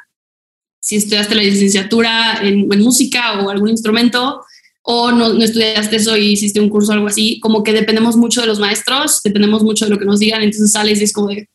si 0.80 0.96
estudiaste 0.96 1.36
la 1.36 1.44
licenciatura 1.44 2.40
en, 2.42 2.68
música 2.68 3.40
o 3.42 3.50
algún 3.50 3.70
instrumento, 3.70 4.42
o 4.82 5.12
no, 5.12 5.34
no, 5.34 5.44
estudiaste 5.44 5.96
eso 5.96 6.18
y 6.18 6.34
hiciste 6.34 6.60
un 6.60 6.70
curso 6.70 6.92
o 6.92 6.96
algo 6.96 7.08
así, 7.08 7.40
como 7.40 7.64
que 7.64 7.74
dependemos 7.74 8.18
mucho 8.18 8.42
de 8.42 8.48
los 8.48 8.60
maestros, 8.60 9.22
dependemos 9.24 9.64
mucho 9.64 9.86
de 9.86 9.92
lo 9.92 10.00
que 10.00 10.06
nos 10.06 10.20
digan, 10.20 10.42
entonces 10.42 10.72
sales 10.72 11.00
y 11.00 11.04
es 11.04 11.14
como 11.14 11.28
de, 11.30 11.48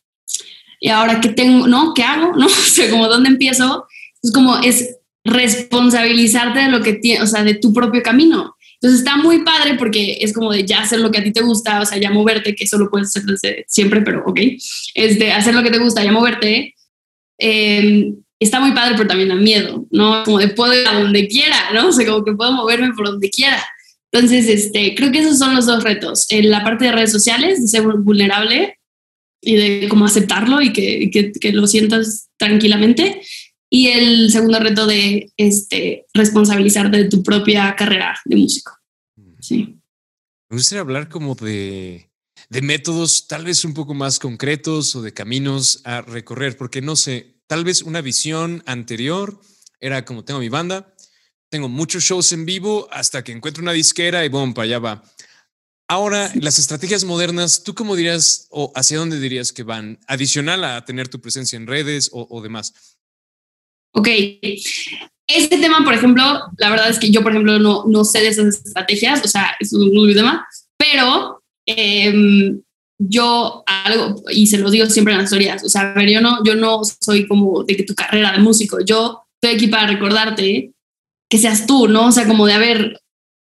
y 0.81 0.89
ahora 0.89 1.21
qué 1.21 1.29
tengo, 1.29 1.67
¿no? 1.67 1.93
¿Qué 1.93 2.03
hago? 2.03 2.33
¿No? 2.37 2.47
O 2.47 2.49
sea, 2.49 2.89
como 2.89 3.07
dónde 3.07 3.29
empiezo. 3.29 3.85
Es 4.21 4.31
como 4.33 4.57
es 4.57 4.97
responsabilizarte 5.23 6.59
de 6.59 6.69
lo 6.69 6.81
que 6.81 6.93
tiene, 6.93 7.21
o 7.21 7.27
sea, 7.27 7.43
de 7.43 7.53
tu 7.53 7.71
propio 7.71 8.01
camino. 8.01 8.55
Entonces 8.81 9.01
está 9.01 9.15
muy 9.15 9.43
padre 9.43 9.75
porque 9.75 10.17
es 10.21 10.33
como 10.33 10.51
de 10.51 10.65
ya 10.65 10.81
hacer 10.81 10.99
lo 10.99 11.11
que 11.11 11.19
a 11.19 11.23
ti 11.23 11.31
te 11.31 11.41
gusta, 11.41 11.81
o 11.81 11.85
sea, 11.85 11.99
ya 11.99 12.09
moverte, 12.09 12.55
que 12.55 12.63
eso 12.63 12.79
lo 12.79 12.89
puedes 12.89 13.09
hacer 13.09 13.23
desde 13.23 13.63
siempre, 13.67 14.01
pero 14.01 14.23
ok, 14.25 14.39
es 14.95 15.19
de 15.19 15.31
hacer 15.31 15.53
lo 15.53 15.61
que 15.61 15.69
te 15.69 15.77
gusta, 15.77 16.03
ya 16.03 16.11
moverte. 16.11 16.73
Em, 17.37 18.15
está 18.39 18.59
muy 18.59 18.71
padre, 18.71 18.95
pero 18.97 19.07
también 19.07 19.29
da 19.29 19.35
miedo, 19.35 19.85
¿no? 19.91 20.23
Como 20.23 20.39
de 20.39 20.47
puedo 20.47 20.73
ir 20.73 20.87
a 20.87 20.99
donde 20.99 21.27
quiera, 21.27 21.71
¿no? 21.75 21.89
O 21.89 21.91
sea, 21.91 22.07
como 22.07 22.25
que 22.25 22.33
puedo 22.33 22.51
moverme 22.53 22.91
por 22.93 23.05
donde 23.05 23.29
quiera. 23.29 23.63
Entonces, 24.11 24.47
este, 24.49 24.95
creo 24.95 25.11
que 25.11 25.19
esos 25.19 25.37
son 25.37 25.55
los 25.55 25.67
dos 25.67 25.83
retos. 25.83 26.25
En 26.31 26.49
la 26.49 26.63
parte 26.63 26.85
de 26.85 26.91
redes 26.91 27.11
sociales, 27.11 27.61
de 27.61 27.67
ser 27.67 27.83
vulnerable 27.83 28.79
y 29.41 29.55
de 29.55 29.89
cómo 29.89 30.05
aceptarlo 30.05 30.61
y 30.61 30.71
que, 30.71 31.09
que, 31.11 31.31
que, 31.31 31.51
lo 31.51 31.67
sientas 31.67 32.29
tranquilamente. 32.37 33.21
Y 33.69 33.87
el 33.87 34.31
segundo 34.31 34.59
reto 34.59 34.85
de 34.85 35.31
este, 35.37 36.05
responsabilizarte 36.13 36.97
de 36.97 37.09
tu 37.09 37.23
propia 37.23 37.75
carrera 37.75 38.19
de 38.25 38.35
músico. 38.35 38.71
Sí. 39.39 39.77
Me 40.49 40.57
gustaría 40.57 40.81
hablar 40.81 41.09
como 41.09 41.35
de, 41.35 42.11
de 42.49 42.61
métodos 42.61 43.27
tal 43.27 43.45
vez 43.45 43.63
un 43.63 43.73
poco 43.73 43.93
más 43.93 44.19
concretos 44.19 44.95
o 44.95 45.01
de 45.01 45.13
caminos 45.13 45.81
a 45.85 46.01
recorrer, 46.01 46.57
porque 46.57 46.81
no 46.81 46.95
sé, 46.95 47.37
tal 47.47 47.63
vez 47.63 47.81
una 47.81 48.01
visión 48.01 48.61
anterior 48.65 49.39
era 49.79 50.05
como 50.05 50.23
tengo 50.23 50.41
mi 50.41 50.49
banda, 50.49 50.93
tengo 51.49 51.69
muchos 51.69 52.03
shows 52.03 52.31
en 52.33 52.45
vivo 52.45 52.87
hasta 52.91 53.23
que 53.23 53.31
encuentro 53.31 53.63
una 53.63 53.73
disquera 53.73 54.23
y 54.25 54.29
boom, 54.29 54.53
para 54.53 54.65
allá 54.65 54.79
va. 54.79 55.03
Ahora, 55.91 56.31
las 56.35 56.57
estrategias 56.57 57.03
modernas, 57.03 57.63
¿tú 57.65 57.75
cómo 57.75 57.97
dirías 57.97 58.47
o 58.49 58.71
hacia 58.75 58.97
dónde 58.97 59.19
dirías 59.19 59.51
que 59.51 59.63
van? 59.63 59.99
Adicional 60.07 60.63
a 60.63 60.85
tener 60.85 61.09
tu 61.09 61.19
presencia 61.19 61.57
en 61.57 61.67
redes 61.67 62.09
o, 62.13 62.41
demás. 62.41 62.95
Ok. 63.91 64.07
Este 65.27 65.57
tema, 65.57 65.83
por 65.83 65.93
ejemplo, 65.93 66.23
la 66.57 66.69
verdad 66.69 66.89
es 66.89 66.97
que 66.97 67.11
yo, 67.11 67.21
por 67.21 67.33
ejemplo, 67.33 67.59
no, 67.59 67.83
no 67.87 68.05
sé 68.05 68.21
de 68.21 68.29
esas 68.29 68.61
estrategias, 68.63 69.21
o 69.25 69.27
sea, 69.27 69.57
es 69.59 69.73
un 69.73 69.93
muy 69.93 70.13
tema, 70.13 70.47
pero 70.77 71.43
em, 71.65 72.61
yo 72.97 73.61
algo, 73.67 74.23
y 74.29 74.47
se 74.47 74.59
lo 74.59 74.71
digo 74.71 74.85
siempre 74.85 75.13
en 75.13 75.19
las 75.19 75.25
historias, 75.25 75.61
o 75.61 75.67
sea, 75.67 75.91
a 75.91 75.93
ver, 75.93 76.09
yo 76.09 76.21
no, 76.21 76.41
yo 76.45 76.55
no 76.55 76.83
soy 76.85 77.27
como 77.27 77.65
de 77.65 77.75
que 77.75 77.83
tu 77.83 77.95
carrera 77.95 78.31
de 78.31 78.39
músico, 78.39 78.79
yo 78.79 79.23
estoy 79.41 79.57
aquí 79.57 79.67
para 79.67 79.87
recordarte 79.87 80.71
que 81.29 81.37
seas 81.37 81.65
tú, 81.67 81.89
¿no? 81.89 82.07
O 82.07 82.11
sea, 82.13 82.25
como 82.25 82.45
de, 82.45 82.53
haber 82.53 83.01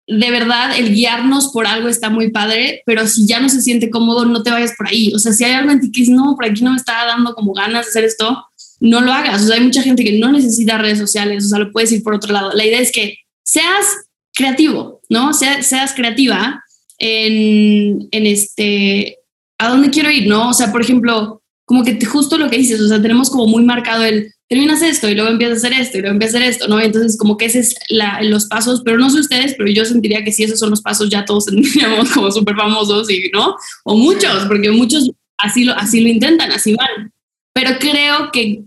de 0.07 0.31
verdad, 0.31 0.77
el 0.77 0.93
guiarnos 0.93 1.49
por 1.53 1.65
algo 1.65 1.87
está 1.87 2.09
muy 2.09 2.29
padre, 2.29 2.83
pero 2.85 3.07
si 3.07 3.25
ya 3.25 3.39
no 3.39 3.47
se 3.49 3.61
siente 3.61 3.89
cómodo, 3.89 4.25
no 4.25 4.43
te 4.43 4.51
vayas 4.51 4.73
por 4.77 4.87
ahí. 4.87 5.13
O 5.13 5.19
sea, 5.19 5.31
si 5.31 5.43
hay 5.43 5.53
algo 5.53 5.71
en 5.71 5.79
ti 5.79 5.91
que 5.91 6.01
dices, 6.01 6.15
no, 6.15 6.35
por 6.35 6.45
aquí 6.45 6.61
no 6.61 6.71
me 6.71 6.77
está 6.77 7.05
dando 7.05 7.33
como 7.33 7.53
ganas 7.53 7.85
de 7.85 7.89
hacer 7.89 8.03
esto, 8.03 8.45
no 8.79 9.01
lo 9.01 9.13
hagas. 9.13 9.43
O 9.43 9.47
sea, 9.47 9.55
hay 9.55 9.63
mucha 9.63 9.81
gente 9.81 10.03
que 10.03 10.19
no 10.19 10.31
necesita 10.31 10.77
redes 10.77 10.99
sociales, 10.99 11.45
o 11.45 11.47
sea, 11.47 11.59
lo 11.59 11.71
puedes 11.71 11.91
ir 11.91 12.03
por 12.03 12.13
otro 12.13 12.33
lado. 12.33 12.51
La 12.53 12.65
idea 12.65 12.79
es 12.79 12.91
que 12.91 13.17
seas 13.43 13.85
creativo, 14.33 15.01
¿no? 15.09 15.33
seas 15.33 15.93
creativa 15.95 16.63
en, 16.97 18.07
en 18.11 18.25
este, 18.25 19.19
a 19.57 19.69
dónde 19.69 19.89
quiero 19.89 20.09
ir, 20.09 20.27
¿no? 20.27 20.49
O 20.49 20.53
sea, 20.53 20.71
por 20.71 20.81
ejemplo, 20.81 21.41
como 21.65 21.83
que 21.83 21.97
justo 22.05 22.37
lo 22.37 22.49
que 22.49 22.57
dices, 22.57 22.81
o 22.81 22.87
sea, 22.87 23.01
tenemos 23.01 23.29
como 23.29 23.47
muy 23.47 23.63
marcado 23.63 24.03
el, 24.03 24.33
terminas 24.53 24.83
esto 24.83 25.09
y 25.09 25.15
luego 25.15 25.31
empiezas 25.31 25.63
a 25.63 25.67
hacer 25.67 25.81
esto 25.81 25.97
y 25.97 26.01
luego 26.01 26.13
empiezas 26.13 26.35
a 26.35 26.37
hacer 26.37 26.51
esto, 26.51 26.67
¿no? 26.67 26.79
Entonces, 26.79 27.17
como 27.17 27.37
que 27.37 27.45
ese 27.45 27.59
es 27.59 27.75
la, 27.89 28.21
los 28.21 28.45
pasos, 28.45 28.83
pero 28.85 28.99
no 28.99 29.09
sé 29.09 29.19
ustedes, 29.19 29.55
pero 29.57 29.67
yo 29.71 29.83
sentiría 29.83 30.23
que 30.23 30.31
si 30.31 30.43
esos 30.43 30.59
son 30.59 30.69
los 30.69 30.83
pasos, 30.83 31.09
ya 31.09 31.25
todos 31.25 31.45
tendríamos 31.47 32.11
como 32.11 32.31
súper 32.31 32.55
famosos 32.55 33.09
y, 33.09 33.31
¿no? 33.33 33.55
O 33.83 33.97
muchos, 33.97 34.45
porque 34.45 34.69
muchos 34.69 35.09
así 35.39 35.63
lo, 35.63 35.73
así 35.73 36.01
lo 36.01 36.09
intentan, 36.09 36.51
así 36.51 36.75
van. 36.75 37.11
Pero 37.51 37.79
creo 37.79 38.29
que 38.31 38.61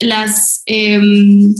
las, 0.00 0.62
em, 0.66 1.54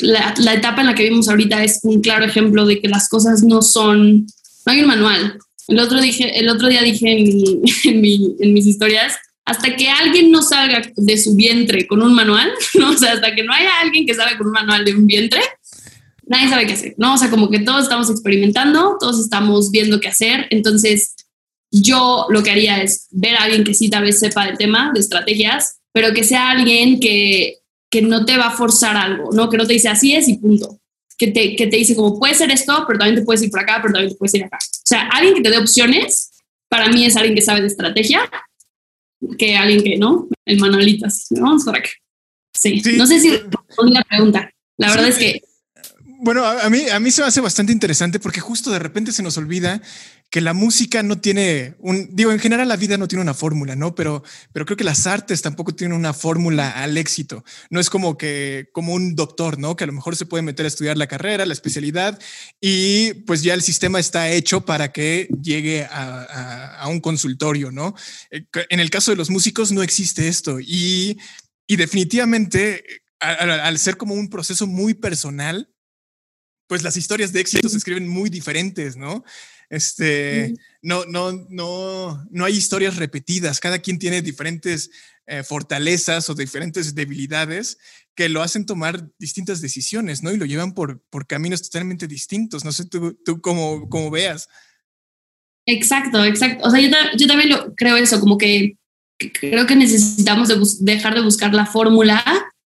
la, 0.00 0.34
la, 0.38 0.54
etapa 0.54 0.80
en 0.80 0.88
la 0.88 0.96
que 0.96 1.04
vimos 1.04 1.28
ahorita 1.28 1.62
es 1.62 1.78
un 1.84 2.00
claro 2.00 2.24
ejemplo 2.24 2.66
de 2.66 2.80
que 2.80 2.88
las 2.88 3.08
cosas 3.08 3.44
no 3.44 3.62
son, 3.62 4.26
no 4.66 4.72
hay 4.72 4.80
un 4.80 4.88
manual. 4.88 5.38
El 5.68 5.78
otro, 5.78 6.00
dije, 6.00 6.36
el 6.36 6.48
otro 6.48 6.66
día 6.66 6.82
dije 6.82 7.12
en, 7.12 7.62
en, 7.84 8.00
mi, 8.00 8.34
en 8.40 8.52
mis 8.52 8.66
historias 8.66 9.14
hasta 9.50 9.74
que 9.74 9.88
alguien 9.88 10.30
no 10.30 10.42
salga 10.42 10.80
de 10.94 11.18
su 11.18 11.34
vientre 11.34 11.86
con 11.88 12.00
un 12.02 12.14
manual, 12.14 12.52
¿no? 12.74 12.90
O 12.90 12.96
sea, 12.96 13.14
hasta 13.14 13.34
que 13.34 13.42
no 13.42 13.52
haya 13.52 13.80
alguien 13.80 14.06
que 14.06 14.14
salga 14.14 14.38
con 14.38 14.46
un 14.46 14.52
manual 14.52 14.84
de 14.84 14.94
un 14.94 15.06
vientre, 15.06 15.40
nadie 16.26 16.48
sabe 16.48 16.66
qué 16.66 16.74
hacer, 16.74 16.94
¿no? 16.98 17.14
O 17.14 17.18
sea, 17.18 17.30
como 17.30 17.50
que 17.50 17.58
todos 17.58 17.82
estamos 17.82 18.08
experimentando, 18.10 18.96
todos 19.00 19.18
estamos 19.18 19.72
viendo 19.72 19.98
qué 19.98 20.06
hacer. 20.06 20.46
Entonces, 20.50 21.16
yo 21.72 22.26
lo 22.28 22.44
que 22.44 22.52
haría 22.52 22.80
es 22.80 23.08
ver 23.10 23.34
a 23.34 23.42
alguien 23.42 23.64
que 23.64 23.74
sí 23.74 23.90
tal 23.90 24.04
vez 24.04 24.20
sepa 24.20 24.46
del 24.46 24.56
tema, 24.56 24.92
de 24.94 25.00
estrategias, 25.00 25.80
pero 25.92 26.14
que 26.14 26.22
sea 26.22 26.50
alguien 26.50 27.00
que, 27.00 27.56
que 27.90 28.02
no 28.02 28.24
te 28.24 28.36
va 28.36 28.48
a 28.48 28.56
forzar 28.56 28.96
algo, 28.96 29.30
¿no? 29.32 29.50
Que 29.50 29.56
no 29.56 29.66
te 29.66 29.72
dice 29.72 29.88
así 29.88 30.14
es 30.14 30.28
y 30.28 30.38
punto. 30.38 30.78
Que 31.18 31.26
te, 31.26 31.56
que 31.56 31.66
te 31.66 31.76
dice 31.76 31.96
como, 31.96 32.20
puede 32.20 32.34
ser 32.34 32.52
esto, 32.52 32.84
pero 32.86 33.00
también 33.00 33.16
te 33.16 33.26
puedes 33.26 33.42
ir 33.42 33.50
por 33.50 33.60
acá, 33.60 33.80
pero 33.82 33.92
también 33.94 34.12
te 34.12 34.16
puedes 34.16 34.34
ir 34.34 34.44
acá. 34.44 34.58
O 34.62 34.86
sea, 34.86 35.08
alguien 35.08 35.34
que 35.34 35.42
te 35.42 35.50
dé 35.50 35.58
opciones, 35.58 36.30
para 36.68 36.88
mí 36.88 37.04
es 37.04 37.16
alguien 37.16 37.34
que 37.34 37.42
sabe 37.42 37.60
de 37.60 37.66
estrategia 37.66 38.30
que 39.38 39.56
alguien 39.56 39.82
que, 39.82 39.98
¿no? 39.98 40.28
El 40.44 40.58
manualitas, 40.58 41.26
¿no? 41.30 41.56
Para 41.64 41.82
que, 41.82 41.90
sí. 42.54 42.82
No 42.96 43.06
sé 43.06 43.20
si 43.20 43.36
respondí 43.36 43.92
la 43.92 44.04
pregunta. 44.04 44.50
La 44.76 44.90
verdad 44.90 45.08
es 45.08 45.18
que... 45.18 45.42
Bueno, 46.22 46.44
a, 46.44 46.68
mí, 46.68 46.88
a 46.88 47.00
mí 47.00 47.10
se 47.10 47.22
me 47.22 47.28
hace 47.28 47.40
bastante 47.40 47.72
interesante 47.72 48.20
porque 48.20 48.40
justo 48.40 48.70
de 48.70 48.78
repente 48.78 49.12
se 49.12 49.22
nos 49.22 49.38
olvida 49.38 49.80
que 50.30 50.40
la 50.40 50.54
música 50.54 51.02
no 51.02 51.20
tiene 51.20 51.74
un, 51.80 52.08
digo, 52.12 52.30
en 52.30 52.38
general 52.38 52.68
la 52.68 52.76
vida 52.76 52.96
no 52.96 53.08
tiene 53.08 53.22
una 53.22 53.34
fórmula, 53.34 53.74
¿no? 53.74 53.96
Pero, 53.96 54.22
pero 54.52 54.64
creo 54.64 54.76
que 54.76 54.84
las 54.84 55.08
artes 55.08 55.42
tampoco 55.42 55.74
tienen 55.74 55.96
una 55.96 56.12
fórmula 56.12 56.70
al 56.70 56.96
éxito. 56.96 57.44
No 57.68 57.80
es 57.80 57.90
como 57.90 58.16
que, 58.16 58.68
como 58.72 58.94
un 58.94 59.16
doctor, 59.16 59.58
¿no? 59.58 59.74
Que 59.74 59.84
a 59.84 59.86
lo 59.88 59.92
mejor 59.92 60.14
se 60.14 60.26
puede 60.26 60.42
meter 60.42 60.66
a 60.66 60.68
estudiar 60.68 60.96
la 60.96 61.08
carrera, 61.08 61.44
la 61.46 61.52
especialidad 61.52 62.20
y 62.60 63.14
pues 63.26 63.42
ya 63.42 63.54
el 63.54 63.62
sistema 63.62 63.98
está 63.98 64.30
hecho 64.30 64.64
para 64.64 64.92
que 64.92 65.28
llegue 65.42 65.88
a, 65.90 66.86
un 66.88 67.00
consultorio, 67.00 67.72
¿no? 67.72 67.94
Eh, 68.30 68.44
en 68.68 68.78
el 68.78 68.90
caso 68.90 69.10
de 69.10 69.16
los 69.16 69.30
músicos 69.30 69.72
no 69.72 69.82
existe 69.82 70.28
esto 70.28 70.60
y, 70.60 71.18
y 71.66 71.76
definitivamente 71.76 72.84
al 73.20 73.78
ser 73.78 73.96
como 73.96 74.14
un 74.14 74.30
proceso 74.30 74.66
muy 74.66 74.94
personal, 74.94 75.68
pues 76.70 76.84
las 76.84 76.96
historias 76.96 77.32
de 77.32 77.40
éxito 77.40 77.68
se 77.68 77.76
escriben 77.76 78.06
muy 78.06 78.30
diferentes, 78.30 78.96
¿no? 78.96 79.24
Este, 79.70 80.54
no, 80.82 81.04
no, 81.04 81.32
no, 81.48 82.24
no 82.30 82.44
hay 82.44 82.56
historias 82.56 82.94
repetidas. 82.94 83.58
Cada 83.58 83.80
quien 83.80 83.98
tiene 83.98 84.22
diferentes 84.22 84.88
eh, 85.26 85.42
fortalezas 85.42 86.30
o 86.30 86.34
diferentes 86.36 86.94
debilidades 86.94 87.76
que 88.14 88.28
lo 88.28 88.40
hacen 88.40 88.66
tomar 88.66 89.04
distintas 89.18 89.60
decisiones, 89.60 90.22
¿no? 90.22 90.30
Y 90.30 90.36
lo 90.36 90.44
llevan 90.44 90.72
por, 90.72 91.02
por 91.10 91.26
caminos 91.26 91.60
totalmente 91.60 92.06
distintos. 92.06 92.64
No 92.64 92.70
sé 92.70 92.84
tú, 92.84 93.18
tú 93.24 93.40
cómo, 93.40 93.88
cómo 93.88 94.08
veas. 94.08 94.46
Exacto, 95.66 96.24
exacto. 96.24 96.68
O 96.68 96.70
sea, 96.70 96.78
yo, 96.78 97.26
también 97.26 97.48
lo, 97.48 97.74
creo 97.74 97.96
eso, 97.96 98.20
como 98.20 98.38
que, 98.38 98.76
creo 99.18 99.66
que 99.66 99.74
necesitamos 99.74 100.84
dejar 100.84 101.16
de 101.16 101.22
buscar 101.22 101.52
la 101.52 101.66
fórmula 101.66 102.22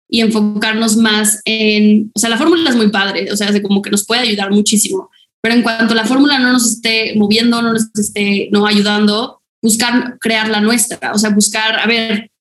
y 0.10 0.22
enfocarnos 0.22 0.98
más 0.98 1.42
en, 1.46 2.12
o 2.14 2.20
sea, 2.20 2.30
la 2.30 2.38
fórmula 2.38 2.70
es 2.70 2.76
muy 2.76 2.90
padre, 2.90 3.32
o 3.32 3.38
sea, 3.38 3.52
como 3.62 3.82
que 3.82 3.90
nos 3.90 4.06
puede 4.06 4.22
ayudar 4.22 4.52
muchísimo, 4.52 5.10
pero 5.42 5.56
en 5.56 5.64
cuanto 5.64 5.96
la 5.96 6.06
fórmula 6.06 6.40
no 6.40 6.54
nos 6.54 6.72
esté 6.72 7.14
moviendo, 7.16 7.62
no 7.62 7.74
nos 7.74 7.88
esté 7.96 8.50
no 8.52 8.68
ayudando, 8.68 9.42
buscar 9.62 10.18
crear 10.20 10.50
la 10.50 10.62
nuestra, 10.62 11.12
o 11.14 11.18
sea, 11.18 11.32
buscar, 11.32 11.80
a 11.80 11.88
ver, 11.88 12.32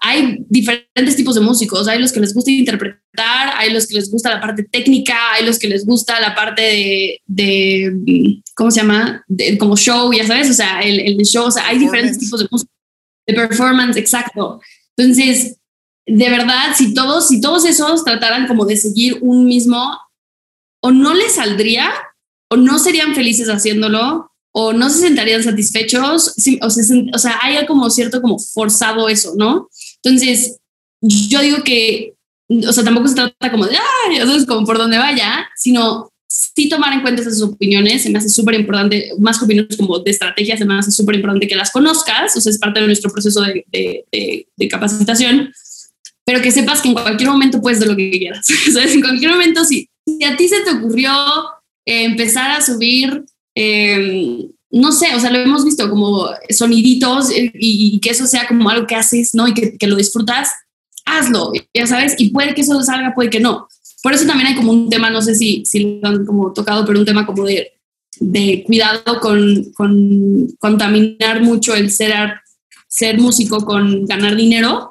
hay 0.00 0.38
diferentes 0.48 1.16
tipos 1.16 1.34
de 1.34 1.40
músicos, 1.40 1.88
hay 1.88 1.98
los 1.98 2.12
que 2.12 2.20
les 2.20 2.32
gusta 2.32 2.50
interpretar, 2.50 3.52
hay 3.56 3.72
los 3.72 3.86
que 3.86 3.96
les 3.96 4.10
gusta 4.10 4.30
la 4.30 4.40
parte 4.40 4.62
técnica, 4.62 5.16
hay 5.32 5.44
los 5.44 5.58
que 5.58 5.68
les 5.68 5.84
gusta 5.84 6.20
la 6.20 6.34
parte 6.34 6.62
de, 6.62 7.20
de 7.26 8.42
¿cómo 8.54 8.70
se 8.70 8.80
llama? 8.80 9.24
De, 9.26 9.58
como 9.58 9.76
show, 9.76 10.12
ya 10.12 10.26
sabes, 10.26 10.50
o 10.50 10.54
sea, 10.54 10.80
el, 10.80 11.00
el 11.00 11.16
show, 11.24 11.46
o 11.46 11.50
sea, 11.50 11.66
hay 11.66 11.78
diferentes 11.78 12.18
tipos 12.18 12.40
de 12.40 12.48
música, 12.50 12.70
de 13.26 13.34
performance, 13.34 13.96
exacto. 13.96 14.60
Entonces, 14.96 15.57
de 16.08 16.30
verdad, 16.30 16.74
si 16.76 16.94
todos, 16.94 17.28
si 17.28 17.40
todos 17.40 17.64
esos 17.64 18.04
trataran 18.04 18.46
como 18.46 18.64
de 18.64 18.76
seguir 18.76 19.18
un 19.20 19.44
mismo, 19.44 19.96
o 20.80 20.90
no 20.90 21.14
les 21.14 21.34
saldría 21.34 21.90
o 22.50 22.56
no 22.56 22.78
serían 22.78 23.14
felices 23.14 23.48
haciéndolo, 23.48 24.32
o 24.52 24.72
no 24.72 24.88
se 24.90 25.00
sentarían 25.00 25.42
satisfechos, 25.42 26.34
o, 26.62 26.70
sea, 27.18 27.38
hay 27.42 27.66
como 27.66 27.90
cierto 27.90 28.22
como 28.22 28.38
forzado 28.38 29.08
eso, 29.08 29.34
¿no? 29.36 29.68
Entonces, 30.02 30.58
yo 31.00 31.40
digo 31.42 31.62
que, 31.62 32.14
o 32.66 32.72
sea, 32.72 32.82
tampoco 32.82 33.08
se 33.08 33.14
trata 33.14 33.50
como 33.50 33.66
de, 33.66 33.76
ay, 33.76 34.16
es 34.16 34.46
como 34.46 34.66
por 34.66 34.78
donde 34.78 34.98
vaya, 34.98 35.48
sino 35.56 36.10
sí 36.28 36.68
tomar 36.68 36.92
en 36.92 37.02
cuenta 37.02 37.22
esas 37.22 37.40
opiniones, 37.42 38.02
se 38.02 38.10
me 38.10 38.18
hace 38.18 38.28
súper 38.28 38.54
importante, 38.54 39.12
más 39.18 39.38
que 39.38 39.44
opiniones 39.44 39.76
como 39.76 39.98
de 39.98 40.10
estrategia, 40.10 40.56
se 40.56 40.64
me 40.64 40.78
hace 40.78 40.90
súper 40.90 41.16
importante 41.16 41.46
que 41.46 41.56
las 41.56 41.70
conozcas, 41.70 42.36
o 42.36 42.40
sea, 42.40 42.50
es 42.50 42.58
parte 42.58 42.80
de 42.80 42.86
nuestro 42.86 43.10
proceso 43.10 43.42
de, 43.42 44.46
capacitación, 44.70 45.52
pero 46.28 46.42
que 46.42 46.52
sepas 46.52 46.82
que 46.82 46.88
en 46.88 46.94
cualquier 46.94 47.30
momento 47.30 47.58
puedes 47.58 47.80
de 47.80 47.86
lo 47.86 47.96
que 47.96 48.10
quieras, 48.10 48.46
¿sabes? 48.74 48.94
En 48.94 49.00
cualquier 49.00 49.30
momento, 49.30 49.64
si, 49.64 49.88
si 50.04 50.24
a 50.24 50.36
ti 50.36 50.46
se 50.46 50.60
te 50.60 50.72
ocurrió 50.72 51.10
empezar 51.86 52.50
a 52.50 52.60
subir, 52.60 53.24
em, 53.54 54.46
no 54.70 54.92
sé, 54.92 55.06
o 55.14 55.20
sea, 55.20 55.30
lo 55.30 55.38
hemos 55.38 55.64
visto 55.64 55.88
como 55.88 56.28
soniditos 56.50 57.30
eh, 57.30 57.50
y, 57.54 57.98
que 58.00 58.10
eso 58.10 58.26
sea 58.26 58.46
como 58.46 58.68
algo 58.68 58.86
que 58.86 58.94
haces, 58.94 59.34
¿no? 59.34 59.48
Y 59.48 59.54
que, 59.54 59.86
lo 59.86 59.96
disfrutas, 59.96 60.50
hazlo, 61.06 61.50
ya 61.72 61.86
sabes, 61.86 62.14
y 62.18 62.28
puede 62.28 62.54
que 62.54 62.60
eso 62.60 62.78
salga, 62.82 63.14
puede 63.14 63.30
que 63.30 63.40
no. 63.40 63.66
Por 64.02 64.12
eso 64.12 64.26
también 64.26 64.48
hay 64.48 64.54
como 64.54 64.72
un 64.72 64.90
tema, 64.90 65.08
no 65.08 65.22
sé 65.22 65.34
si, 65.34 65.64
si 65.64 65.98
lo 66.02 66.08
han 66.08 66.26
como 66.26 66.52
tocado, 66.52 66.84
pero 66.84 66.98
un 66.98 67.06
tema 67.06 67.24
como 67.24 67.46
de, 67.46 67.72
de 68.20 68.64
cuidado 68.66 69.18
con, 69.18 69.72
con 69.72 70.46
contaminar 70.58 71.40
mucho 71.40 71.74
el 71.74 71.90
ser, 71.90 72.34
ser 72.86 73.18
músico 73.18 73.64
con 73.64 74.04
ganar 74.04 74.36
dinero, 74.36 74.90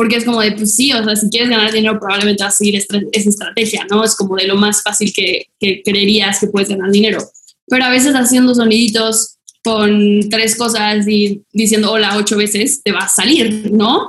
porque 0.00 0.16
es 0.16 0.24
como 0.24 0.40
de, 0.40 0.52
pues 0.52 0.76
sí, 0.76 0.94
o 0.94 1.04
sea, 1.04 1.14
si 1.14 1.28
quieres 1.28 1.50
ganar 1.50 1.70
dinero 1.70 2.00
probablemente 2.00 2.42
vas 2.42 2.54
a 2.54 2.56
seguir 2.56 2.76
esa 2.76 3.28
estrategia, 3.28 3.86
¿no? 3.90 4.02
Es 4.02 4.16
como 4.16 4.34
de 4.34 4.46
lo 4.46 4.56
más 4.56 4.82
fácil 4.82 5.12
que, 5.12 5.48
que 5.60 5.82
creerías 5.82 6.40
que 6.40 6.46
puedes 6.46 6.70
ganar 6.70 6.90
dinero. 6.90 7.18
Pero 7.66 7.84
a 7.84 7.90
veces 7.90 8.14
haciendo 8.14 8.54
soniditos 8.54 9.36
con 9.62 10.30
tres 10.30 10.56
cosas 10.56 11.06
y 11.06 11.42
diciendo 11.52 11.92
hola 11.92 12.16
ocho 12.16 12.38
veces, 12.38 12.82
te 12.82 12.92
va 12.92 13.00
a 13.00 13.08
salir, 13.10 13.70
¿no? 13.72 14.08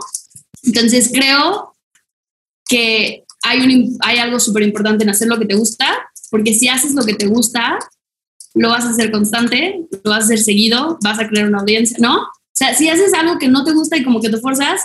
Entonces 0.63 1.11
creo 1.13 1.73
que 2.69 3.25
hay, 3.43 3.59
un, 3.59 3.97
hay 3.99 4.19
algo 4.19 4.39
súper 4.39 4.63
importante 4.63 5.03
en 5.03 5.09
hacer 5.09 5.27
lo 5.27 5.39
que 5.39 5.45
te 5.45 5.55
gusta, 5.55 6.09
porque 6.29 6.53
si 6.53 6.69
haces 6.69 6.93
lo 6.93 7.03
que 7.03 7.15
te 7.15 7.25
gusta, 7.25 7.79
lo 8.53 8.69
vas 8.69 8.85
a 8.85 8.91
hacer 8.91 9.11
constante, 9.11 9.81
lo 10.05 10.11
vas 10.11 10.21
a 10.21 10.23
hacer 10.23 10.39
seguido, 10.39 10.97
vas 11.03 11.19
a 11.19 11.27
crear 11.27 11.49
una 11.49 11.59
audiencia, 11.59 11.97
¿no? 11.99 12.17
O 12.21 12.53
sea, 12.53 12.73
si 12.75 12.87
haces 12.87 13.13
algo 13.13 13.37
que 13.39 13.49
no 13.49 13.65
te 13.65 13.73
gusta 13.73 13.97
y 13.97 14.05
como 14.05 14.21
que 14.21 14.29
te 14.29 14.37
forzas, 14.37 14.79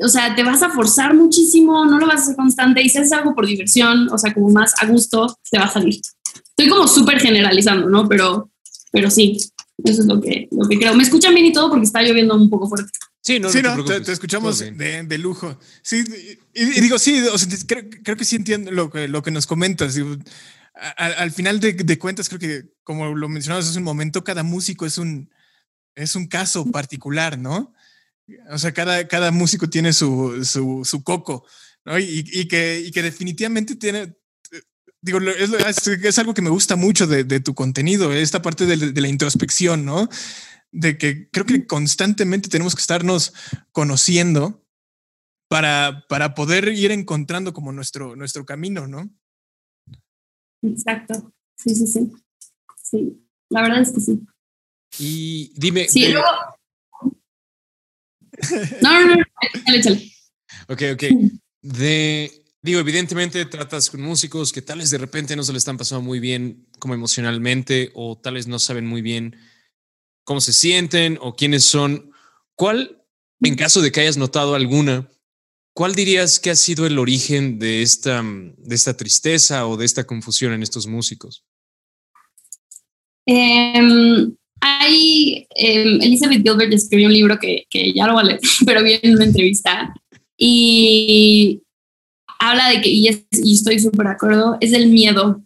o 0.00 0.08
sea, 0.08 0.34
te 0.34 0.42
vas 0.42 0.62
a 0.62 0.70
forzar 0.70 1.14
muchísimo, 1.14 1.84
no 1.84 1.98
lo 1.98 2.06
vas 2.06 2.20
a 2.20 2.22
hacer 2.22 2.36
constante 2.36 2.82
y 2.82 2.88
si 2.88 2.98
haces 2.98 3.12
algo 3.12 3.34
por 3.34 3.46
diversión, 3.46 4.08
o 4.12 4.18
sea, 4.18 4.32
como 4.32 4.48
más 4.50 4.72
a 4.80 4.86
gusto, 4.86 5.38
te 5.50 5.58
va 5.58 5.64
a 5.64 5.72
salir. 5.72 6.00
Estoy 6.34 6.68
como 6.68 6.86
súper 6.86 7.18
generalizando, 7.20 7.88
¿no? 7.88 8.08
Pero, 8.08 8.50
pero 8.92 9.10
sí, 9.10 9.38
eso 9.84 10.02
es 10.02 10.06
lo 10.06 10.20
que, 10.20 10.48
lo 10.50 10.68
que 10.68 10.78
creo. 10.78 10.94
Me 10.94 11.02
escuchan 11.02 11.34
bien 11.34 11.46
y 11.46 11.52
todo 11.52 11.68
porque 11.68 11.84
está 11.86 12.02
lloviendo 12.02 12.36
un 12.36 12.48
poco 12.48 12.68
fuerte. 12.68 12.90
Sí, 13.24 13.38
no, 13.38 13.50
sí, 13.50 13.62
no, 13.62 13.84
te, 13.84 14.12
escuchamos 14.12 14.58
de, 14.58 15.04
de, 15.04 15.18
lujo. 15.18 15.56
Sí, 15.82 16.04
y, 16.54 16.80
digo, 16.80 16.98
sí, 16.98 17.20
o 17.20 17.38
sea, 17.38 17.48
creo, 17.66 17.84
creo, 18.02 18.16
que 18.16 18.24
sí 18.24 18.36
entiendo 18.36 18.72
lo 18.72 18.90
que, 18.90 19.06
lo 19.06 19.22
que 19.22 19.30
nos 19.30 19.46
comentas. 19.46 19.96
al, 20.96 21.14
al, 21.14 21.30
final 21.30 21.60
de, 21.60 21.72
de, 21.72 21.98
cuentas, 21.98 22.28
creo 22.28 22.40
que, 22.40 22.64
como 22.82 23.14
lo 23.14 23.28
mencionabas 23.28 23.68
hace 23.68 23.78
un 23.78 23.84
momento, 23.84 24.24
cada 24.24 24.42
músico 24.42 24.86
es 24.86 24.98
un, 24.98 25.30
es 25.94 26.16
un 26.16 26.26
caso 26.26 26.66
particular, 26.66 27.38
¿no? 27.38 27.72
O 28.50 28.58
sea, 28.58 28.72
cada, 28.72 29.06
cada 29.08 29.30
músico 29.30 29.68
tiene 29.68 29.92
su, 29.92 30.44
su, 30.44 30.84
su 30.84 31.02
coco, 31.02 31.46
¿no? 31.84 31.98
Y, 31.98 32.24
y, 32.32 32.48
que, 32.48 32.80
y 32.80 32.90
que 32.90 33.02
definitivamente 33.02 33.76
tiene, 33.76 34.14
digo, 35.00 35.18
es, 35.20 35.86
es, 35.86 36.18
algo 36.18 36.34
que 36.34 36.42
me 36.42 36.50
gusta 36.50 36.76
mucho 36.76 37.06
de, 37.06 37.24
de 37.24 37.40
tu 37.40 37.54
contenido, 37.54 38.12
esta 38.12 38.40
parte 38.42 38.66
de, 38.66 38.92
de 38.92 39.00
la 39.00 39.08
introspección, 39.08 39.84
¿no? 39.84 40.08
de 40.72 40.96
que 40.96 41.28
creo 41.30 41.44
que 41.44 41.66
constantemente 41.66 42.48
tenemos 42.48 42.74
que 42.74 42.80
estarnos 42.80 43.32
conociendo 43.72 44.64
para, 45.48 46.04
para 46.08 46.34
poder 46.34 46.68
ir 46.68 46.90
encontrando 46.90 47.52
como 47.52 47.72
nuestro, 47.72 48.16
nuestro 48.16 48.46
camino, 48.46 48.86
¿no? 48.88 49.10
Exacto. 50.62 51.32
Sí, 51.56 51.74
sí, 51.74 51.86
sí. 51.86 52.12
Sí, 52.82 53.26
la 53.50 53.62
verdad 53.62 53.82
es 53.82 53.92
que 53.92 54.00
sí. 54.00 54.20
Y 54.98 55.52
dime. 55.56 55.88
Sí, 55.88 56.08
luego. 56.08 56.26
No, 58.82 59.06
no, 59.06 59.16
no, 59.16 59.22
échale, 59.54 59.78
échale. 59.78 60.12
Ok, 60.68 60.82
ok. 60.94 61.04
De, 61.62 62.44
digo, 62.60 62.80
evidentemente 62.80 63.44
tratas 63.46 63.90
con 63.90 64.02
músicos 64.02 64.52
que 64.52 64.62
tales 64.62 64.90
de 64.90 64.98
repente 64.98 65.36
no 65.36 65.42
se 65.42 65.52
le 65.52 65.58
están 65.58 65.78
pasando 65.78 66.02
muy 66.02 66.20
bien 66.20 66.66
como 66.78 66.94
emocionalmente 66.94 67.90
o 67.94 68.18
tales 68.18 68.46
no 68.46 68.58
saben 68.58 68.86
muy 68.86 69.02
bien 69.02 69.36
cómo 70.24 70.40
se 70.40 70.52
sienten 70.52 71.18
o 71.20 71.34
quiénes 71.34 71.64
son. 71.64 72.12
¿Cuál, 72.54 73.04
en 73.40 73.56
caso 73.56 73.80
de 73.80 73.92
que 73.92 74.00
hayas 74.00 74.16
notado 74.16 74.54
alguna, 74.54 75.08
cuál 75.74 75.94
dirías 75.94 76.38
que 76.38 76.50
ha 76.50 76.56
sido 76.56 76.86
el 76.86 76.98
origen 76.98 77.58
de 77.58 77.82
esta, 77.82 78.22
de 78.22 78.74
esta 78.74 78.96
tristeza 78.96 79.66
o 79.66 79.76
de 79.76 79.86
esta 79.86 80.04
confusión 80.04 80.52
en 80.52 80.62
estos 80.62 80.86
músicos? 80.86 81.44
Um, 83.24 84.34
hay, 84.64 85.48
um, 85.56 86.00
Elizabeth 86.00 86.42
Gilbert 86.42 86.72
escribió 86.72 87.08
un 87.08 87.12
libro 87.12 87.38
que, 87.38 87.66
que 87.68 87.92
ya 87.92 88.06
lo 88.06 88.14
vale, 88.14 88.38
pero 88.66 88.82
vi 88.82 88.98
en 89.02 89.16
una 89.16 89.24
entrevista 89.24 89.92
y 90.36 91.62
habla 92.38 92.68
de 92.68 92.80
que, 92.80 92.88
y, 92.88 93.08
es, 93.08 93.24
y 93.32 93.54
estoy 93.54 93.80
súper 93.80 94.06
de 94.06 94.12
acuerdo, 94.12 94.56
es 94.60 94.72
el 94.72 94.88
miedo. 94.88 95.42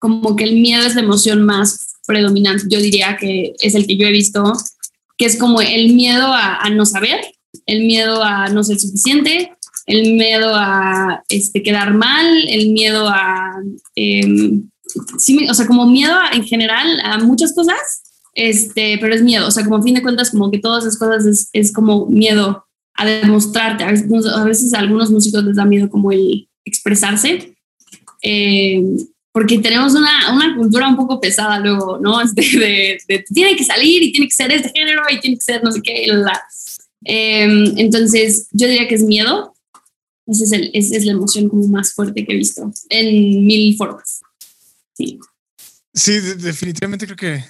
Como 0.00 0.34
que 0.34 0.44
el 0.44 0.56
miedo 0.56 0.84
es 0.84 0.96
la 0.96 1.02
emoción 1.02 1.42
más 1.42 1.94
predominante, 2.06 2.64
yo 2.68 2.80
diría 2.80 3.16
que 3.18 3.54
es 3.60 3.74
el 3.74 3.86
que 3.86 3.96
yo 3.96 4.06
he 4.06 4.12
visto, 4.12 4.52
que 5.16 5.26
es 5.26 5.38
como 5.38 5.60
el 5.60 5.94
miedo 5.94 6.26
a, 6.26 6.68
no 6.70 6.84
saber, 6.84 7.20
el 7.66 7.84
miedo 7.84 8.22
a 8.22 8.48
no 8.48 8.64
ser 8.64 8.78
suficiente, 8.78 9.52
el 9.86 10.14
miedo 10.14 10.52
a 10.54 11.22
este, 11.28 11.62
quedar 11.62 11.94
mal, 11.94 12.26
el 12.48 12.70
miedo 12.70 13.08
a, 13.08 13.62
em, 13.94 14.68
sí, 15.18 15.48
o 15.48 15.54
sea, 15.54 15.66
como 15.66 15.86
miedo 15.86 16.16
en 16.32 16.44
general 16.44 17.00
a 17.02 17.18
muchas 17.18 17.54
cosas, 17.54 18.03
este, 18.34 18.98
pero 19.00 19.14
es 19.14 19.22
miedo, 19.22 19.46
o 19.46 19.50
sea, 19.50 19.64
como 19.64 19.76
a 19.76 19.82
fin 19.82 19.94
de 19.94 20.02
cuentas, 20.02 20.30
como 20.30 20.50
que 20.50 20.58
todas 20.58 20.84
esas 20.84 20.98
cosas 20.98 21.24
es, 21.24 21.48
es 21.52 21.72
como 21.72 22.06
miedo 22.06 22.66
a 22.94 23.06
demostrarte. 23.06 23.84
A 23.84 23.90
veces, 23.90 24.26
a 24.26 24.44
veces, 24.44 24.74
a 24.74 24.78
algunos 24.78 25.10
músicos 25.10 25.44
les 25.44 25.56
da 25.56 25.64
miedo 25.64 25.88
como 25.88 26.12
el 26.12 26.48
expresarse. 26.64 27.56
Eh, 28.22 28.82
porque 29.32 29.58
tenemos 29.58 29.94
una, 29.94 30.32
una, 30.32 30.54
cultura 30.56 30.88
un 30.88 30.96
poco 30.96 31.20
pesada 31.20 31.58
luego, 31.58 31.98
¿no? 31.98 32.20
Este, 32.22 32.98
de, 33.08 33.24
tiene 33.32 33.56
que 33.56 33.64
salir 33.64 34.02
y 34.02 34.12
tiene 34.12 34.28
que 34.28 34.34
ser 34.34 34.52
este 34.52 34.70
género 34.70 35.02
y 35.10 35.20
tiene 35.20 35.36
que 35.36 35.42
ser 35.42 35.62
no 35.62 35.72
sé 35.72 35.82
qué. 35.82 36.06
La. 36.06 36.42
Eh, 37.04 37.72
entonces, 37.76 38.48
yo 38.52 38.66
diría 38.66 38.88
que 38.88 38.94
es 38.94 39.02
miedo. 39.02 39.52
Esa 40.26 40.44
es, 40.44 40.52
el, 40.52 40.70
esa 40.72 40.96
es 40.96 41.04
la 41.04 41.12
emoción 41.12 41.50
como 41.50 41.66
más 41.68 41.92
fuerte 41.92 42.24
que 42.24 42.32
he 42.32 42.36
visto 42.36 42.72
en 42.88 43.44
mil 43.44 43.76
formas. 43.76 44.22
Sí. 44.94 45.18
Sí, 45.92 46.18
definitivamente 46.38 47.06
creo 47.06 47.16
que... 47.16 47.44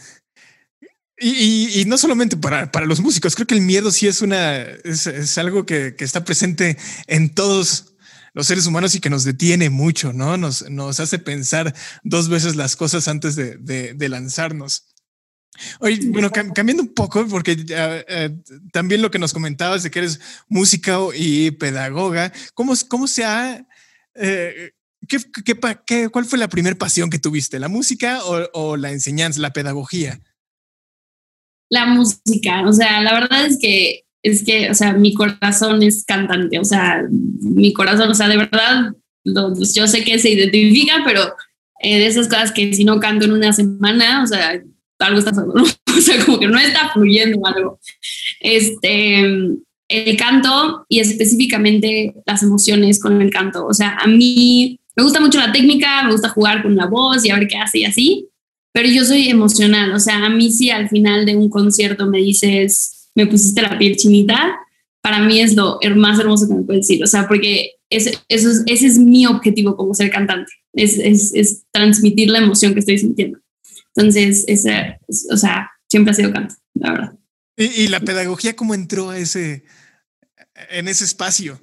Y, 1.25 1.31
y, 1.31 1.81
y, 1.81 1.85
no 1.87 1.97
solamente 1.97 2.37
para, 2.37 2.71
para 2.71 2.85
los 2.85 3.01
músicos, 3.01 3.35
creo 3.35 3.47
que 3.47 3.55
el 3.55 3.63
miedo 3.63 3.91
sí 3.91 4.07
es 4.07 4.21
una 4.21 4.61
es, 4.61 5.07
es 5.07 5.39
algo 5.39 5.65
que, 5.65 5.97
que, 5.97 6.05
está 6.05 6.23
presente 6.23 6.77
en 7.07 7.35
todos 7.35 7.95
los 8.35 8.47
seres 8.47 8.67
humanos 8.67 8.95
y 8.95 9.01
que 9.01 9.09
nos 9.09 9.25
detiene 9.25 9.71
mucho, 9.71 10.13
¿no? 10.13 10.37
Nos, 10.37 10.69
nos 10.69 11.01
hace 11.01 11.19
pensar 11.19 11.75
dos 12.03 12.29
veces 12.29 12.57
las 12.57 12.77
cosas 12.77 13.09
antes 13.09 13.37
de, 13.37 13.57
de, 13.57 13.95
de 13.95 14.09
lanzarnos. 14.11 14.85
Oye, 15.79 15.99
bueno, 16.09 16.31
cambiando 16.31 16.83
un 16.83 16.93
poco, 16.93 17.27
porque 17.27 17.53
uh, 17.53 18.69
también 18.71 19.01
lo 19.01 19.11
que 19.11 19.19
nos 19.19 19.33
comentabas 19.33 19.83
de 19.83 19.91
que 19.91 20.01
eres 20.01 20.21
música 20.49 20.99
y 21.17 21.53
pedagoga, 21.53 22.35
¿cómo, 22.53 22.75
cómo 22.87 23.07
se 23.07 23.25
ha... 23.25 23.67
Eh, 24.15 24.73
¿qué, 25.09 25.19
qué, 25.43 25.59
qué, 25.87 26.09
cuál 26.11 26.27
fue 26.27 26.39
la 26.39 26.49
primera 26.49 26.77
pasión 26.77 27.09
que 27.09 27.19
tuviste? 27.19 27.59
¿La 27.59 27.69
música 27.69 28.23
o, 28.25 28.51
o 28.53 28.77
la 28.77 28.93
enseñanza, 28.93 29.41
la 29.41 29.55
pedagogía? 29.55 30.21
La 31.75 31.87
música, 31.87 32.63
o 32.67 32.73
sea, 32.73 33.01
la 33.01 33.15
verdad 33.15 33.47
es 33.47 33.59
que 33.59 34.05
es 34.23 34.43
que, 34.43 34.71
o 34.71 34.75
sea, 34.75 34.95
mi 34.95 35.13
corazón 35.13 35.83
es 35.83 36.05
cantante, 36.07 36.59
o 36.59 36.65
sea, 36.65 37.03
mi 37.11 37.75
corazón, 37.75 38.11
o 38.11 38.15
sea, 38.15 38.27
de 38.29 38.39
verdad, 38.39 38.93
pues, 39.57 39.75
yo 39.75 39.87
sé 39.87 40.03
que 40.03 40.19
se 40.19 40.31
identifica, 40.31 41.03
pero 41.05 41.21
eh, 41.81 41.99
de 41.99 42.07
esas 42.07 42.29
cosas 42.29 42.51
que 42.51 42.73
si 42.73 42.85
no 42.85 43.01
canto 43.01 43.27
en 43.27 43.33
una 43.33 43.53
semana, 43.53 44.23
o 44.23 44.27
sea, 44.27 44.63
algo 44.99 45.19
está 45.19 45.31
pasando, 45.31 45.55
¿no? 45.55 45.65
O 45.97 46.01
sea, 46.01 46.25
como 46.25 46.41
que 46.41 46.49
no 46.49 46.59
está 46.59 46.91
fluyendo 46.93 47.39
algo. 47.47 47.79
Este, 48.41 49.21
el 49.89 50.17
canto 50.17 50.85
y 50.89 50.99
específicamente 50.99 52.15
las 52.27 52.43
emociones 52.43 53.01
con 53.01 53.23
el 53.23 53.31
canto, 53.31 53.65
o 53.67 53.75
sea, 53.75 53.97
a 54.01 54.09
mí 54.09 54.81
me 54.97 55.03
gusta 55.05 55.21
mucho 55.21 55.39
la 55.39 55.53
técnica, 55.53 56.03
me 56.03 56.13
gusta 56.13 56.31
jugar 56.31 56.63
con 56.63 56.75
la 56.75 56.87
voz 56.87 57.25
y 57.25 57.31
a 57.31 57.39
ver 57.39 57.47
qué 57.47 57.59
hace 57.59 57.81
y 57.81 57.85
así, 57.85 58.29
pero 58.75 58.89
yo 58.89 59.05
soy 59.05 59.29
emocional, 59.29 59.93
o 59.93 60.01
sea, 60.01 60.25
a 60.25 60.29
mí 60.29 60.51
si 60.51 60.69
al 60.71 60.89
final 60.89 61.25
de 61.25 61.37
un 61.37 61.49
concierto 61.49 62.09
me 62.09 62.19
dices, 62.19 63.09
me 63.15 63.25
pusiste 63.25 63.63
la 63.63 63.79
piel 63.79 63.95
chinita, 63.95 64.59
para 65.01 65.21
mí 65.21 65.41
es 65.41 65.55
lo 65.55 65.79
más 65.95 66.19
hermoso 66.19 66.49
que 66.49 66.55
me 66.55 66.63
puedes 66.63 66.89
decir. 66.89 67.05
O 67.05 67.07
sea, 67.07 67.29
porque 67.29 67.75
es, 67.89 68.11
ese 68.29 68.65
es 68.67 68.99
mi 68.99 69.27
objetivo 69.27 69.77
como 69.77 69.95
ser 69.95 70.11
cantante, 70.11 70.51
es, 70.73 70.99
es, 70.99 71.63
transmitir 71.71 72.31
la 72.31 72.39
emoción 72.39 72.75
que 72.75 72.81
estoy 72.81 72.99
sintiendo. 72.99 73.39
Entonces, 73.95 74.45
o 75.31 75.37
sea, 75.37 75.71
siempre 75.89 76.11
ha 76.11 76.15
sido 76.15 76.33
canto, 76.33 76.57
la 76.75 76.91
verdad. 76.91 77.13
¿Y, 77.57 77.83
¿Y, 77.83 77.87
la 77.87 78.01
pedagogía 78.01 78.57
cómo 78.57 78.75
entró 78.75 79.11
a 79.11 79.19
ese, 79.19 79.63
en 80.71 80.89
ese 80.89 81.05
espacio? 81.05 81.61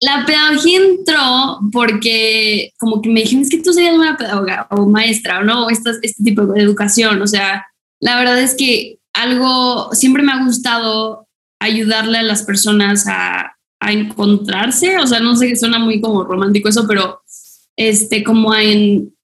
La 0.00 0.24
pedagogía 0.24 0.78
entró 0.78 1.60
porque 1.72 2.72
como 2.78 3.02
que 3.02 3.10
me 3.10 3.20
dijeron, 3.20 3.42
es 3.42 3.50
que 3.50 3.62
tú 3.62 3.72
serías 3.72 3.94
una 3.94 4.16
pedagoga 4.16 4.66
o 4.70 4.86
maestra, 4.86 5.40
o 5.40 5.44
no, 5.44 5.68
este, 5.68 5.90
este 6.02 6.24
tipo 6.24 6.46
de 6.46 6.62
educación. 6.62 7.20
O 7.20 7.26
sea, 7.26 7.66
la 8.00 8.16
verdad 8.16 8.40
es 8.40 8.54
que 8.54 8.98
algo, 9.12 9.90
siempre 9.92 10.22
me 10.22 10.32
ha 10.32 10.44
gustado 10.44 11.26
ayudarle 11.60 12.18
a 12.18 12.22
las 12.22 12.42
personas 12.44 13.06
a, 13.06 13.56
a 13.80 13.92
encontrarse, 13.92 14.98
o 14.98 15.06
sea, 15.06 15.20
no 15.20 15.36
sé, 15.36 15.56
suena 15.56 15.78
muy 15.78 16.00
como 16.00 16.24
romántico 16.24 16.68
eso, 16.68 16.86
pero 16.86 17.20
este, 17.76 18.22
como 18.22 18.54
en 18.54 19.14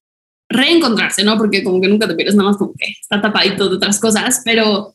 reencontrarse, 0.49 1.25
¿no? 1.25 1.37
Porque 1.37 1.62
como 1.62 1.81
que 1.81 1.89
nunca 1.89 2.09
te 2.09 2.15
pierdes 2.15 2.35
nada 2.35 2.51
más 2.51 2.59
como 2.59 2.73
que 2.73 2.87
está 3.01 3.21
tapadito 3.21 3.69
de 3.69 3.77
otras 3.77 4.01
cosas, 4.01 4.41
pero, 4.45 4.95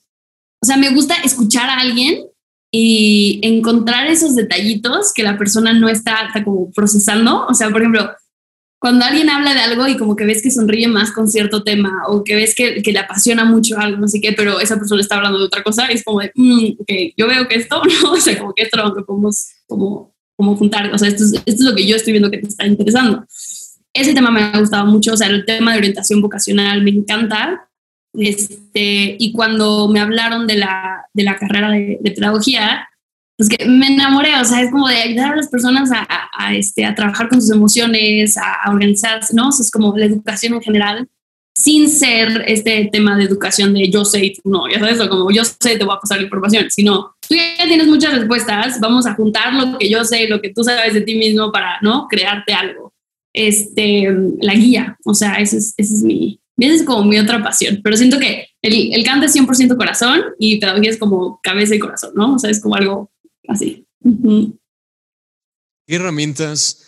o 0.61 0.65
sea, 0.65 0.77
me 0.77 0.89
gusta 0.89 1.15
escuchar 1.23 1.69
a 1.69 1.79
alguien 1.79 2.25
y 2.71 3.41
encontrar 3.43 4.07
esos 4.07 4.35
detallitos 4.35 5.11
que 5.13 5.23
la 5.23 5.37
persona 5.37 5.73
no 5.73 5.89
está, 5.89 6.27
está 6.27 6.43
como 6.43 6.71
procesando, 6.71 7.45
o 7.45 7.53
sea, 7.53 7.69
por 7.69 7.81
ejemplo, 7.81 8.09
cuando 8.79 9.05
alguien 9.05 9.29
habla 9.29 9.53
de 9.53 9.59
algo 9.59 9.87
y 9.87 9.95
como 9.95 10.15
que 10.15 10.25
ves 10.25 10.41
que 10.41 10.49
sonríe 10.49 10.87
más 10.87 11.11
con 11.11 11.27
cierto 11.27 11.63
tema 11.63 11.91
o 12.07 12.23
que 12.23 12.33
ves 12.33 12.55
que, 12.55 12.81
que 12.81 12.91
le 12.91 12.97
apasiona 12.97 13.45
mucho 13.45 13.77
algo, 13.77 13.97
no 13.97 14.07
sé 14.07 14.19
qué, 14.19 14.31
pero 14.31 14.59
esa 14.59 14.77
persona 14.77 15.01
está 15.01 15.17
hablando 15.17 15.37
de 15.37 15.45
otra 15.45 15.61
cosa, 15.61 15.85
es 15.85 16.03
como 16.03 16.21
de, 16.21 16.31
mm, 16.33 16.77
ok, 16.79 16.91
yo 17.15 17.27
veo 17.27 17.47
que 17.47 17.55
esto, 17.55 17.79
¿no? 18.03 18.13
O 18.13 18.17
sea, 18.17 18.39
como 18.39 18.53
que 18.55 18.63
esto 18.63 18.77
lo 18.77 19.05
podemos 19.05 19.49
como, 19.67 20.15
como 20.35 20.55
juntar, 20.55 20.91
o 20.91 20.97
sea, 20.97 21.09
esto 21.09 21.25
es, 21.25 21.33
esto 21.33 21.43
es 21.45 21.61
lo 21.61 21.75
que 21.75 21.85
yo 21.85 21.95
estoy 21.95 22.13
viendo 22.13 22.31
que 22.31 22.39
te 22.39 22.47
está 22.47 22.65
interesando. 22.65 23.23
Ese 23.93 24.13
tema 24.13 24.31
me 24.31 24.41
ha 24.41 24.59
gustado 24.59 24.85
mucho, 24.87 25.13
o 25.13 25.17
sea, 25.17 25.27
el 25.27 25.45
tema 25.45 25.73
de 25.73 25.77
orientación 25.77 26.21
vocacional 26.21 26.81
me 26.81 26.91
encanta. 26.91 27.69
Este, 28.13 29.15
y 29.19 29.31
cuando 29.31 29.87
me 29.87 29.99
hablaron 29.99 30.47
de 30.47 30.55
la, 30.55 31.05
de 31.13 31.23
la 31.23 31.37
carrera 31.37 31.69
de, 31.71 31.99
pedagogía, 32.15 32.89
pues 33.37 33.49
que 33.49 33.65
me 33.65 33.87
enamoré, 33.87 34.39
o 34.39 34.45
sea, 34.45 34.61
es 34.61 34.71
como 34.71 34.87
de 34.87 34.97
ayudar 34.97 35.33
a 35.33 35.35
las 35.35 35.47
personas 35.47 35.91
a, 35.91 36.05
a, 36.37 36.53
este, 36.53 36.85
a 36.85 36.93
trabajar 36.93 37.29
con 37.29 37.41
sus 37.41 37.51
emociones, 37.51 38.37
a, 38.37 38.53
a 38.53 38.71
organizarse, 38.71 39.33
¿no? 39.33 39.47
O 39.47 39.49
es 39.49 39.71
como 39.71 39.97
la 39.97 40.05
educación 40.05 40.53
en 40.53 40.61
general, 40.61 41.09
sin 41.53 41.89
ser 41.89 42.43
este 42.47 42.89
tema 42.91 43.17
de 43.17 43.25
educación 43.25 43.73
de 43.73 43.89
yo 43.89 44.05
sé 44.05 44.25
y 44.25 44.33
tú 44.33 44.49
no, 44.49 44.69
ya 44.69 44.79
sabes, 44.79 44.99
o 44.99 45.09
como 45.09 45.31
yo 45.31 45.43
sé, 45.43 45.77
te 45.77 45.83
voy 45.83 45.95
a 45.95 45.99
pasar 45.99 46.17
la 46.17 46.23
información, 46.23 46.65
sino 46.69 47.15
tú 47.27 47.35
ya 47.35 47.65
tienes 47.65 47.87
muchas 47.87 48.13
respuestas, 48.13 48.79
vamos 48.79 49.05
a 49.05 49.13
juntar 49.13 49.53
lo 49.53 49.77
que 49.77 49.89
yo 49.89 50.03
sé, 50.03 50.27
lo 50.27 50.41
que 50.41 50.49
tú 50.49 50.63
sabes 50.63 50.93
de 50.93 51.01
ti 51.01 51.15
mismo 51.15 51.51
para, 51.51 51.79
¿no? 51.81 52.07
Crearte 52.07 52.53
algo. 52.53 52.93
Este, 53.33 54.09
la 54.41 54.53
guía, 54.53 54.97
o 55.05 55.13
sea, 55.13 55.35
ese 55.35 55.57
es, 55.57 55.73
ese 55.77 55.93
es 55.93 56.03
mi, 56.03 56.40
esa 56.63 56.75
es 56.75 56.83
como 56.83 57.03
mi 57.05 57.17
otra 57.17 57.41
pasión, 57.43 57.81
pero 57.83 57.97
siento 57.97 58.19
que 58.19 58.49
el, 58.61 58.93
el 58.93 59.03
canto 59.03 59.25
es 59.25 59.35
100% 59.35 59.77
corazón 59.77 60.21
y 60.39 60.59
pedagogía 60.59 60.91
es 60.91 60.97
como 60.97 61.39
cabeza 61.41 61.75
y 61.75 61.79
corazón, 61.79 62.11
¿no? 62.15 62.35
O 62.35 62.39
sea, 62.39 62.49
es 62.49 62.61
como 62.61 62.75
algo 62.75 63.11
así. 63.47 63.85
¿Qué 65.87 65.95
herramientas 65.95 66.87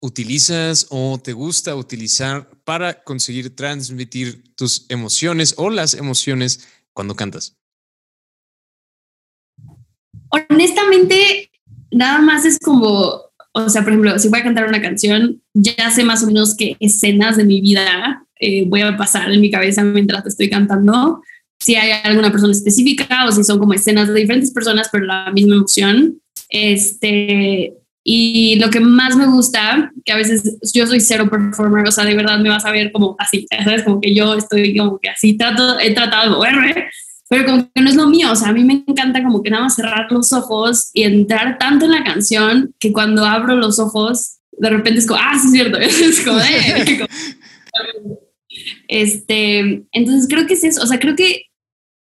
utilizas 0.00 0.86
o 0.90 1.20
te 1.22 1.32
gusta 1.32 1.76
utilizar 1.76 2.48
para 2.64 3.02
conseguir 3.02 3.54
transmitir 3.54 4.54
tus 4.54 4.86
emociones 4.88 5.54
o 5.58 5.70
las 5.70 5.94
emociones 5.94 6.68
cuando 6.92 7.14
cantas? 7.14 7.56
Honestamente, 10.30 11.50
nada 11.90 12.20
más 12.20 12.44
es 12.44 12.58
como, 12.58 13.22
o 13.52 13.68
sea, 13.68 13.82
por 13.82 13.92
ejemplo, 13.92 14.18
si 14.18 14.28
voy 14.28 14.40
a 14.40 14.44
cantar 14.44 14.68
una 14.68 14.80
canción, 14.80 15.42
ya 15.54 15.90
sé 15.90 16.04
más 16.04 16.22
o 16.22 16.26
menos 16.26 16.56
qué 16.56 16.76
escenas 16.80 17.36
de 17.36 17.44
mi 17.44 17.60
vida 17.60 18.26
eh, 18.40 18.64
voy 18.66 18.80
a 18.80 18.96
pasar 18.96 19.30
en 19.30 19.40
mi 19.40 19.50
cabeza 19.50 19.84
mientras 19.84 20.26
estoy 20.26 20.48
cantando. 20.50 21.22
Si 21.58 21.76
hay 21.76 21.92
alguna 22.02 22.32
persona 22.32 22.52
específica 22.52 23.26
o 23.26 23.32
si 23.32 23.44
son 23.44 23.58
como 23.58 23.74
escenas 23.74 24.08
de 24.08 24.14
diferentes 24.14 24.50
personas, 24.50 24.88
pero 24.90 25.04
la 25.04 25.30
misma 25.30 25.56
emoción. 25.56 26.20
Este, 26.48 27.74
y 28.02 28.56
lo 28.56 28.70
que 28.70 28.80
más 28.80 29.14
me 29.14 29.26
gusta, 29.26 29.92
que 30.04 30.12
a 30.12 30.16
veces 30.16 30.58
yo 30.74 30.86
soy 30.86 31.00
cero 31.00 31.28
performer, 31.30 31.86
o 31.86 31.92
sea, 31.92 32.04
de 32.04 32.14
verdad 32.14 32.38
me 32.38 32.48
vas 32.48 32.64
a 32.64 32.72
ver 32.72 32.90
como 32.92 33.14
así, 33.18 33.46
¿sabes? 33.62 33.82
Como 33.82 34.00
que 34.00 34.14
yo 34.14 34.34
estoy 34.34 34.74
como 34.76 34.98
que 34.98 35.10
así, 35.10 35.36
trato, 35.36 35.78
he 35.78 35.92
tratado 35.92 36.24
de 36.24 36.36
moverme, 36.36 36.88
pero 37.28 37.44
como 37.44 37.70
que 37.72 37.82
no 37.82 37.90
es 37.90 37.96
lo 37.96 38.08
mío, 38.08 38.32
o 38.32 38.36
sea, 38.36 38.48
a 38.48 38.52
mí 38.52 38.64
me 38.64 38.84
encanta 38.86 39.22
como 39.22 39.42
que 39.42 39.50
nada 39.50 39.64
más 39.64 39.76
cerrar 39.76 40.10
los 40.10 40.32
ojos 40.32 40.90
y 40.94 41.02
entrar 41.02 41.58
tanto 41.58 41.84
en 41.84 41.92
la 41.92 42.02
canción 42.02 42.74
que 42.80 42.92
cuando 42.92 43.24
abro 43.24 43.54
los 43.54 43.78
ojos, 43.78 44.38
de 44.52 44.70
repente 44.70 45.00
es 45.00 45.06
como, 45.06 45.20
ah, 45.22 45.38
sí 45.38 45.46
es 45.48 45.52
cierto, 45.52 45.78
es 45.78 46.20
como, 46.24 46.40
eh, 46.40 47.06
este, 48.88 49.84
entonces 49.92 50.26
creo 50.28 50.46
que 50.46 50.54
es 50.54 50.64
eso, 50.64 50.82
o 50.82 50.86
sea, 50.86 50.98
creo 50.98 51.16
que 51.16 51.44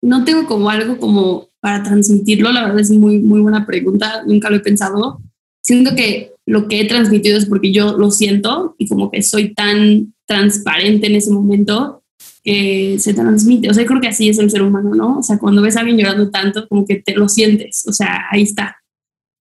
no 0.03 0.25
tengo 0.25 0.47
como 0.47 0.71
algo 0.71 0.99
como 0.99 1.49
para 1.61 1.83
transmitirlo, 1.83 2.53
la 2.53 2.63
verdad 2.65 2.81
es 2.81 2.91
muy, 2.91 3.19
muy 3.19 3.41
buena 3.41 3.67
pregunta, 3.67 4.23
nunca 4.27 4.51
lo 4.51 4.57
he 4.57 4.61
pensado, 4.61 5.21
siento 5.63 5.95
que 5.97 6.33
lo 6.47 6.69
que 6.69 6.81
he 6.81 6.85
transmitido 6.87 7.37
es 7.37 7.47
porque 7.47 7.73
yo 7.73 7.99
lo 7.99 8.11
siento 8.11 8.77
y 8.79 8.87
como 8.87 9.11
que 9.11 9.23
soy 9.23 9.53
tan 9.53 10.15
transparente 10.27 11.09
en 11.09 11.17
ese 11.17 11.33
momento 11.33 12.05
que 12.45 12.99
se 13.01 13.13
transmite. 13.13 13.69
O 13.69 13.75
sea, 13.75 13.85
creo 13.85 14.01
que 14.01 14.07
así 14.07 14.29
es 14.29 14.39
el 14.39 14.49
ser 14.51 14.63
humano, 14.63 14.95
¿no? 14.95 15.19
O 15.19 15.23
sea, 15.25 15.39
cuando 15.39 15.63
ves 15.63 15.77
a 15.77 15.81
alguien 15.81 15.99
llorando 15.99 16.31
tanto, 16.31 16.69
como 16.69 16.87
que 16.87 17.03
te 17.03 17.15
lo 17.15 17.29
sientes. 17.29 17.85
O 17.89 17.93
sea, 17.93 18.27
ahí 18.31 18.43
está. 18.43 18.77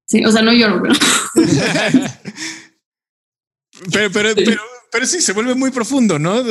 Sí, 0.08 0.26
o 0.26 0.32
sea, 0.32 0.42
no 0.42 0.52
lloro, 0.52 0.82
pero... 0.82 0.96
pero, 3.92 4.10
pero, 4.12 4.30
pero 4.36 4.62
pero 4.96 5.08
sí, 5.08 5.20
se 5.20 5.34
vuelve 5.34 5.56
muy 5.56 5.72
profundo, 5.72 6.20
¿no? 6.20 6.42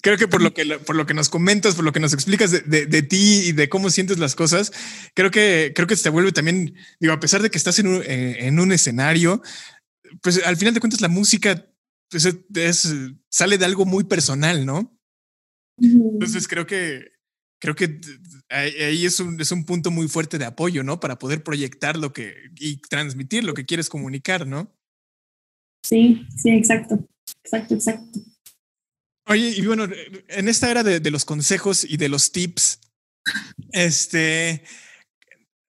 creo 0.00 0.18
que 0.18 0.26
por 0.26 0.42
lo 0.42 0.52
que, 0.52 0.66
por 0.84 0.96
lo 0.96 1.06
que 1.06 1.14
nos 1.14 1.28
comentas, 1.28 1.76
por 1.76 1.84
lo 1.84 1.92
que 1.92 2.00
nos 2.00 2.12
explicas 2.12 2.50
de, 2.50 3.02
ti 3.02 3.42
y 3.44 3.52
de 3.52 3.68
cómo 3.68 3.90
sientes 3.90 4.18
las 4.18 4.34
cosas, 4.34 4.72
creo 5.14 5.30
que, 5.30 5.72
creo 5.72 5.86
que 5.86 5.94
se 5.94 6.08
vuelve 6.08 6.32
también, 6.32 6.74
digo, 6.98 7.12
a 7.12 7.20
pesar 7.20 7.42
de 7.42 7.50
que 7.50 7.58
estás 7.58 7.78
en 7.78 7.86
un, 7.86 8.02
eh, 8.02 8.48
en 8.48 8.58
un 8.58 8.72
escenario, 8.72 9.40
pues 10.20 10.44
al 10.44 10.56
final 10.56 10.74
de 10.74 10.80
cuentas 10.80 11.00
la 11.00 11.06
música 11.06 11.64
pues, 12.10 12.28
sale 13.28 13.56
de 13.56 13.64
algo 13.64 13.86
muy 13.86 14.02
personal, 14.02 14.66
¿no? 14.66 14.98
Entonces 15.78 16.48
creo 16.48 16.66
que, 16.66 17.12
creo 17.60 17.76
que 17.76 18.00
ahí 18.48 19.06
es 19.06 19.20
un, 19.20 19.40
es 19.40 19.52
un 19.52 19.64
punto 19.64 19.92
muy 19.92 20.08
fuerte 20.08 20.38
de 20.38 20.44
apoyo, 20.44 20.82
¿no? 20.82 20.98
Para 20.98 21.20
poder 21.20 21.44
proyectar 21.44 21.96
lo 21.98 22.12
que 22.12 22.34
y 22.58 22.78
transmitir 22.78 23.44
lo 23.44 23.54
que 23.54 23.64
quieres 23.64 23.88
comunicar, 23.88 24.44
¿no? 24.44 24.76
Sí, 25.84 26.26
sí, 26.36 26.50
exacto. 26.50 27.06
Exacto, 27.44 27.74
exacto. 27.74 28.20
Oye, 29.26 29.54
y 29.56 29.66
bueno, 29.66 29.88
en 30.28 30.48
esta 30.48 30.70
era 30.70 30.82
de, 30.82 31.10
los 31.10 31.24
consejos 31.24 31.84
y 31.84 31.96
de 31.96 32.10
los 32.10 32.30
tips, 32.30 32.78
este, 33.72 34.64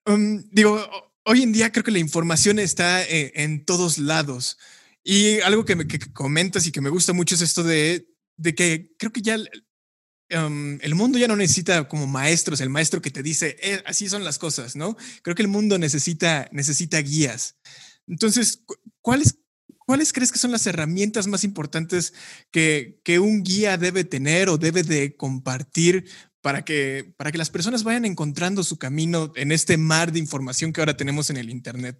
um, 0.06 0.44
digo, 0.52 0.86
hoy 1.26 1.44
en 1.44 1.54
día 1.54 1.72
creo 1.72 1.84
que 1.84 1.92
la 1.92 2.00
información 2.00 2.60
está 2.60 3.04
eh, 3.04 3.32
en, 3.36 3.66
todos 3.66 3.98
lados. 3.98 4.58
Y 5.04 5.40
algo 5.42 5.64
que, 5.64 5.76
me, 5.76 5.88
comentas 6.14 6.68
y 6.68 6.72
que 6.72 6.82
me 6.82 6.90
gusta 6.90 7.14
mucho 7.14 7.36
es 7.36 7.42
esto 7.42 7.64
de, 7.64 8.10
de 8.38 8.56
que 8.56 8.92
creo 8.98 9.14
que 9.14 9.22
ya 9.22 9.38
um, 9.38 10.78
el 10.82 10.96
mundo 10.96 11.18
ya 11.18 11.30
no 11.30 11.38
necesita 11.38 11.88
como 11.88 12.08
maestros, 12.08 12.60
el 12.60 12.70
maestro 12.70 13.02
que 13.02 13.12
te 13.12 13.24
dice, 13.24 13.56
eh, 13.62 13.82
así 13.86 14.10
son 14.10 14.26
las 14.26 14.38
cosas, 14.38 14.76
¿no? 14.76 14.98
Creo 15.22 15.36
que 15.36 15.44
el 15.44 15.48
mundo 15.48 15.78
necesita, 15.78 16.50
necesita 16.52 17.00
guías. 17.00 17.58
Entonces, 18.06 18.64
¿cuáles 19.02 19.38
¿Cuáles 19.86 20.14
crees 20.14 20.32
que 20.32 20.40
son 20.40 20.52
las 20.52 20.66
herramientas 20.66 21.28
más 21.28 21.44
importantes 21.44 22.14
que, 22.52 23.00
que, 23.04 23.20
un 23.20 23.44
guía 23.44 23.78
debe 23.78 24.04
tener 24.04 24.50
o 24.50 24.58
debe 24.58 24.82
de 24.84 25.16
compartir 25.16 26.06
para 26.42 26.66
que, 26.66 27.14
para 27.18 27.32
que 27.32 27.38
las 27.38 27.50
personas 27.50 27.84
vayan 27.84 28.06
encontrando 28.06 28.64
su 28.64 28.78
camino 28.78 29.32
en 29.36 29.52
este 29.52 29.78
mar 29.78 30.12
de 30.12 30.20
información 30.20 30.74
que 30.74 30.82
ahora 30.82 30.98
tenemos 30.98 31.30
en 31.30 31.38
el 31.38 31.50
Internet? 31.50 32.00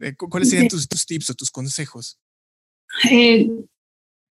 Eh, 0.00 0.14
¿Cuáles 0.16 0.50
serían 0.50 0.68
tus, 0.68 0.88
tus 0.88 1.06
tips 1.06 1.30
o 1.30 1.34
tus 1.34 1.50
consejos? 1.50 2.18
Eh, 3.10 3.48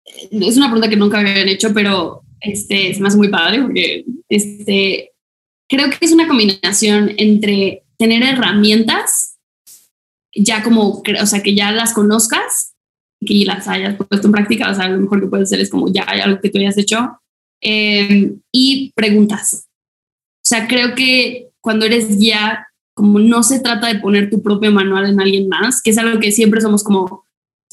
es 0.06 0.58
una 0.58 0.68
pregunta 0.68 0.90
que 0.90 0.96
nunca 0.96 1.20
habían 1.20 1.48
hecho, 1.48 1.74
pero 1.74 2.24
este, 2.40 2.92
es 2.92 3.00
más 3.00 3.16
muy 3.16 3.30
padre 3.30 3.62
porque 3.62 4.06
este, 4.30 5.12
creo 5.70 5.90
que 5.90 5.98
es 6.02 6.12
una 6.12 6.28
combinación 6.28 7.14
entre 7.18 7.84
tener 7.98 8.24
herramientas 8.24 9.33
ya 10.36 10.64
como, 10.64 11.02
o 11.20 11.26
sea, 11.26 11.42
que 11.42 11.56
ya 11.56 11.72
las 11.72 11.94
conozcas, 11.94 12.74
que 13.26 13.46
las 13.46 13.68
hayas 13.68 13.96
puesto 13.96 14.28
en 14.28 14.34
práctica, 14.34 14.70
o 14.70 14.76
sea, 14.76 14.90
lo 14.90 15.00
mejor 15.00 15.22
que 15.22 15.28
puedes 15.28 15.50
hacer 15.50 15.62
es 15.62 15.70
como 15.70 15.92
ya 15.92 16.06
hay 16.08 16.20
algo 16.20 16.40
que 16.42 16.50
tú 16.50 16.60
hayas 16.60 16.78
hecho, 16.78 17.20
em, 17.62 18.40
y 18.52 18.92
preguntas. 18.96 19.68
O 20.44 20.46
sea, 20.46 20.68
creo 20.68 20.96
que 20.96 21.50
cuando 21.62 21.86
eres 21.86 22.20
guía, 22.20 22.68
como 22.96 23.20
no 23.20 23.44
se 23.44 23.60
trata 23.60 23.88
de 23.88 24.00
poner 24.00 24.30
tu 24.30 24.42
propio 24.42 24.72
manual 24.72 25.10
en 25.10 25.22
alguien 25.22 25.48
más, 25.48 25.82
que 25.82 25.92
es 25.92 25.98
algo 25.98 26.20
que 26.20 26.32
siempre 26.32 26.62
somos 26.62 26.84
como, 26.84 27.26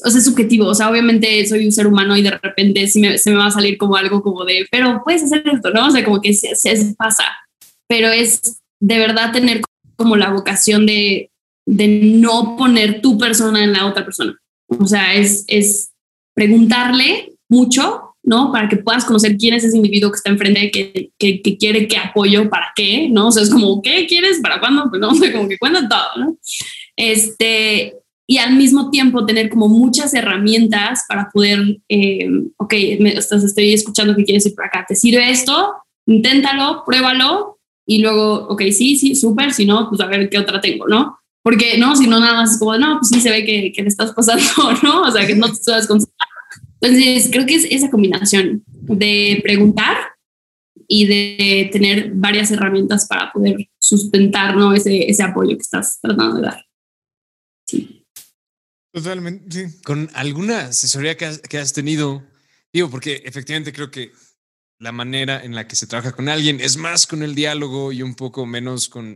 o 0.03 0.09
sea, 0.09 0.19
es 0.19 0.25
subjetivo, 0.25 0.67
o 0.67 0.75
sea, 0.75 0.89
obviamente 0.89 1.45
soy 1.47 1.65
un 1.65 1.71
ser 1.71 1.87
humano 1.87 2.15
y 2.15 2.21
de 2.21 2.31
repente 2.31 2.87
sí 2.87 3.01
me, 3.01 3.17
se 3.17 3.31
me 3.31 3.37
va 3.37 3.47
a 3.47 3.51
salir 3.51 3.77
como 3.77 3.95
algo 3.95 4.21
como 4.21 4.45
de, 4.45 4.65
pero 4.71 5.01
puedes 5.03 5.23
hacer 5.23 5.43
esto, 5.51 5.71
¿no? 5.71 5.87
O 5.87 5.91
sea, 5.91 6.03
como 6.03 6.21
que 6.21 6.33
se, 6.33 6.55
se 6.55 6.95
pasa, 6.95 7.25
pero 7.87 8.09
es 8.09 8.61
de 8.79 8.97
verdad 8.97 9.31
tener 9.31 9.61
como 9.95 10.15
la 10.15 10.31
vocación 10.31 10.85
de 10.85 11.30
de 11.65 11.87
no 11.87 12.55
poner 12.57 13.01
tu 13.01 13.17
persona 13.17 13.63
en 13.63 13.73
la 13.73 13.85
otra 13.85 14.03
persona. 14.03 14.37
O 14.67 14.85
sea, 14.85 15.13
es, 15.13 15.43
es 15.47 15.91
preguntarle 16.33 17.33
mucho, 17.49 18.15
¿no? 18.23 18.51
Para 18.51 18.69
que 18.69 18.77
puedas 18.77 19.05
conocer 19.05 19.37
quién 19.37 19.53
es 19.53 19.63
ese 19.63 19.77
individuo 19.77 20.11
que 20.11 20.17
está 20.17 20.29
enfrente, 20.29 20.71
que, 20.71 21.11
que, 21.17 21.41
que 21.41 21.57
quiere 21.57 21.87
qué 21.87 21.97
apoyo, 21.97 22.49
para 22.49 22.71
qué, 22.75 23.09
¿no? 23.09 23.27
O 23.27 23.31
sea, 23.31 23.43
es 23.43 23.49
como, 23.49 23.81
¿qué 23.81 24.05
quieres? 24.07 24.39
¿Para 24.41 24.59
cuándo? 24.59 24.89
Pues 24.89 24.99
no, 25.01 25.09
o 25.09 25.15
sea, 25.15 25.31
como 25.31 25.49
que 25.49 25.57
cuenta 25.57 25.87
todo, 25.87 26.25
¿no? 26.25 26.37
Este, 26.95 27.95
y 28.27 28.37
al 28.37 28.55
mismo 28.55 28.89
tiempo 28.89 29.25
tener 29.25 29.49
como 29.49 29.67
muchas 29.67 30.13
herramientas 30.13 31.03
para 31.07 31.29
poder, 31.29 31.79
eh, 31.89 32.29
ok, 32.57 32.73
me, 32.99 33.13
estás, 33.13 33.43
estoy 33.43 33.73
escuchando 33.73 34.15
que 34.15 34.23
quieres 34.23 34.45
ir 34.45 34.55
para 34.55 34.67
acá, 34.69 34.85
¿te 34.87 34.95
sirve 34.95 35.29
esto? 35.29 35.73
Inténtalo, 36.05 36.83
pruébalo 36.85 37.59
y 37.85 37.99
luego, 37.99 38.47
ok, 38.47 38.61
sí, 38.71 38.95
sí, 38.95 39.15
súper, 39.15 39.51
si 39.51 39.65
no, 39.65 39.89
pues 39.89 39.99
a 39.99 40.05
ver 40.05 40.29
qué 40.29 40.37
otra 40.37 40.61
tengo, 40.61 40.87
¿no? 40.87 41.17
Porque, 41.43 41.77
no, 41.77 41.95
si 41.95 42.07
no, 42.07 42.19
nada 42.19 42.35
más 42.35 42.53
es 42.53 42.59
como, 42.59 42.77
no, 42.77 42.99
pues 42.99 43.09
sí 43.09 43.19
se 43.19 43.31
ve 43.31 43.43
que, 43.45 43.71
que 43.71 43.81
le 43.81 43.87
estás 43.87 44.13
pasando, 44.13 44.43
¿no? 44.83 45.01
O 45.03 45.11
sea, 45.11 45.25
que 45.25 45.35
no 45.35 45.47
te 45.47 45.53
estás 45.53 45.87
concentrando. 45.87 46.35
Entonces, 46.81 47.29
creo 47.31 47.45
que 47.45 47.55
es 47.55 47.65
esa 47.69 47.89
combinación 47.89 48.63
de 48.67 49.39
preguntar 49.43 49.97
y 50.87 51.05
de 51.05 51.69
tener 51.71 52.11
varias 52.13 52.51
herramientas 52.51 53.07
para 53.07 53.31
poder 53.31 53.69
sustentar, 53.79 54.55
¿no? 54.55 54.73
Ese, 54.73 55.09
ese 55.09 55.23
apoyo 55.23 55.55
que 55.55 55.61
estás 55.61 55.99
tratando 56.01 56.37
de 56.37 56.41
dar. 56.41 56.65
Sí. 57.67 58.05
Totalmente, 58.93 59.69
sí. 59.69 59.81
Con 59.83 60.09
alguna 60.13 60.65
asesoría 60.65 61.15
que 61.15 61.25
has, 61.25 61.39
que 61.39 61.59
has 61.59 61.73
tenido, 61.73 62.23
digo, 62.73 62.89
porque 62.89 63.21
efectivamente 63.25 63.73
creo 63.73 63.89
que 63.89 64.11
la 64.79 64.91
manera 64.91 65.43
en 65.43 65.55
la 65.55 65.67
que 65.67 65.75
se 65.75 65.87
trabaja 65.87 66.11
con 66.11 66.27
alguien 66.27 66.59
es 66.59 66.77
más 66.77 67.07
con 67.07 67.23
el 67.23 67.35
diálogo 67.35 67.91
y 67.91 68.01
un 68.01 68.15
poco 68.15 68.45
menos 68.45 68.89
con 68.89 69.13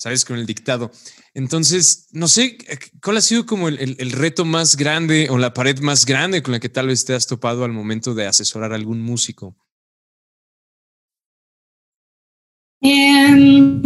¿sabes? 0.00 0.24
Con 0.24 0.38
el 0.38 0.46
dictado. 0.46 0.90
Entonces, 1.32 2.08
no 2.12 2.26
sé, 2.26 2.58
¿cuál 3.02 3.18
ha 3.18 3.20
sido 3.20 3.46
como 3.46 3.68
el, 3.68 4.12
reto 4.12 4.44
más 4.44 4.76
grande 4.76 5.28
o 5.30 5.38
la 5.38 5.54
pared 5.54 5.78
más 5.80 6.04
grande 6.04 6.42
con 6.42 6.52
la 6.52 6.60
que 6.60 6.68
tal 6.68 6.88
vez 6.88 7.04
te 7.04 7.14
has 7.14 7.26
topado 7.26 7.64
al 7.64 7.72
momento 7.72 8.14
de 8.14 8.26
asesorar 8.26 8.72
a 8.72 8.74
algún 8.74 9.00
músico? 9.00 9.56
Em, 12.82 13.82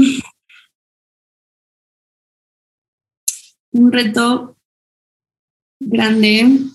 un 3.72 3.92
reto 3.92 4.56
grande. 5.80 6.73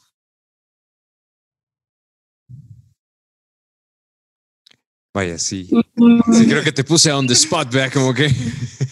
Vaya, 5.19 5.37
sí. 5.37 5.65
Sí, 5.65 6.47
creo 6.47 6.63
que 6.63 6.71
te 6.71 6.85
puse 6.85 7.11
on 7.11 7.27
the 7.27 7.33
spot, 7.33 7.69
vea, 7.73 7.91
como 7.91 8.13
que. 8.13 8.29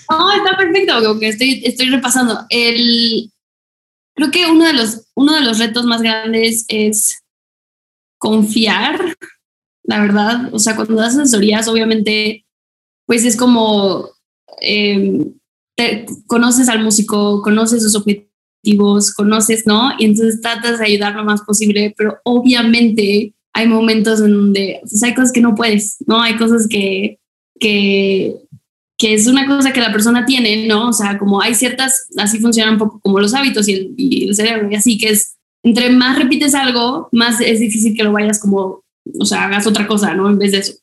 No, 0.10 0.32
está 0.36 0.58
perfecto, 0.58 1.02
como 1.02 1.18
que 1.22 1.30
estoy, 1.30 1.62
estoy 1.64 1.90
repasando. 1.90 2.46
El, 2.50 3.32
creo 4.14 4.30
que 4.30 4.46
uno 4.46 4.66
de, 4.66 4.74
los, 4.74 5.08
uno 5.16 5.36
de 5.36 5.40
los 5.40 5.58
retos 5.58 5.86
más 5.86 6.02
grandes 6.02 6.66
es 6.68 7.24
confiar, 8.18 9.16
la 9.84 10.02
verdad. 10.02 10.54
O 10.54 10.60
sea, 10.60 10.76
cuando 10.76 10.96
das 10.96 11.18
asesorías, 11.18 11.70
obviamente, 11.70 12.46
pues 13.06 13.24
es 13.24 13.38
como 13.38 14.10
em, 14.60 15.34
conoces 16.26 16.68
al 16.68 16.84
músico, 16.84 17.42
conoces 17.42 17.84
sus 17.84 17.96
objetivos, 17.96 19.14
conoces, 19.14 19.66
¿no? 19.66 19.94
Y 19.98 20.04
entonces 20.04 20.42
tratas 20.42 20.80
de 20.80 20.88
ayudar 20.88 21.16
lo 21.16 21.24
más 21.24 21.42
posible, 21.44 21.94
pero 21.96 22.18
obviamente 22.26 23.34
hay 23.58 23.68
momentos 23.68 24.22
en 24.22 24.34
donde 24.34 24.80
pues, 24.82 25.02
hay 25.02 25.16
cosas 25.16 25.32
que 25.32 25.42
no 25.42 25.56
puedes, 25.56 25.98
¿no? 26.06 26.22
Hay 26.22 26.38
cosas 26.38 26.68
que, 26.68 27.20
que, 27.60 28.36
que 29.00 29.16
es 29.16 29.26
una 29.26 29.48
cosa 29.48 29.74
que 29.74 29.82
la 29.82 29.92
persona 29.92 30.28
tiene, 30.28 30.68
¿no? 30.68 30.90
O 30.90 30.94
sea, 30.94 31.18
como 31.18 31.42
hay 31.42 31.56
ciertas, 31.56 32.08
así 32.18 32.38
funcionan 32.38 32.74
un 32.74 32.80
poco 32.80 33.00
como 33.00 33.20
los 33.20 33.34
hábitos 33.34 33.68
y 33.68 33.74
el, 33.74 33.96
y 33.98 34.28
el 34.28 34.36
cerebro, 34.36 34.70
y 34.70 34.76
así 34.76 35.00
que 35.00 35.10
es, 35.10 35.38
entre 35.64 35.90
más 35.90 36.20
repites 36.20 36.54
algo, 36.54 37.10
más 37.12 37.42
es 37.42 37.60
difícil 37.60 37.98
que 37.98 38.04
lo 38.04 38.12
vayas 38.12 38.40
como, 38.40 38.84
o 39.20 39.26
sea, 39.26 39.46
hagas 39.46 39.66
otra 39.66 39.88
cosa, 39.88 40.14
¿no? 40.14 40.30
En 40.30 40.38
vez 40.38 40.52
de 40.52 40.60
eso. 40.60 40.74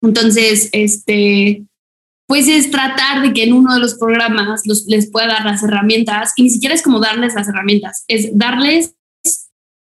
Entonces, 0.00 0.70
este, 0.72 1.66
pues 2.26 2.48
es 2.48 2.70
tratar 2.70 3.20
de 3.20 3.34
que 3.34 3.42
en 3.42 3.52
uno 3.52 3.74
de 3.74 3.80
los 3.80 3.96
programas 3.96 4.62
los, 4.64 4.86
les 4.86 5.10
pueda 5.10 5.26
dar 5.26 5.44
las 5.44 5.62
herramientas, 5.62 6.32
y 6.36 6.44
ni 6.44 6.48
siquiera 6.48 6.74
es 6.74 6.80
como 6.80 7.00
darles 7.00 7.34
las 7.34 7.48
herramientas, 7.48 8.04
es 8.08 8.30
darles 8.32 8.94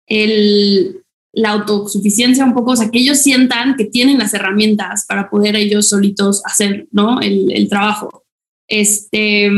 el, 0.07 1.03
la 1.33 1.51
autosuficiencia 1.51 2.45
un 2.45 2.53
poco, 2.53 2.71
o 2.71 2.75
sea, 2.75 2.89
que 2.89 2.99
ellos 2.99 3.19
sientan 3.19 3.75
que 3.75 3.85
tienen 3.85 4.17
las 4.17 4.33
herramientas 4.33 5.05
para 5.07 5.29
poder 5.29 5.55
ellos 5.55 5.89
solitos 5.89 6.41
hacer, 6.45 6.87
¿no? 6.91 7.21
El, 7.21 7.51
el 7.51 7.69
trabajo. 7.69 8.25
Este, 8.67 9.49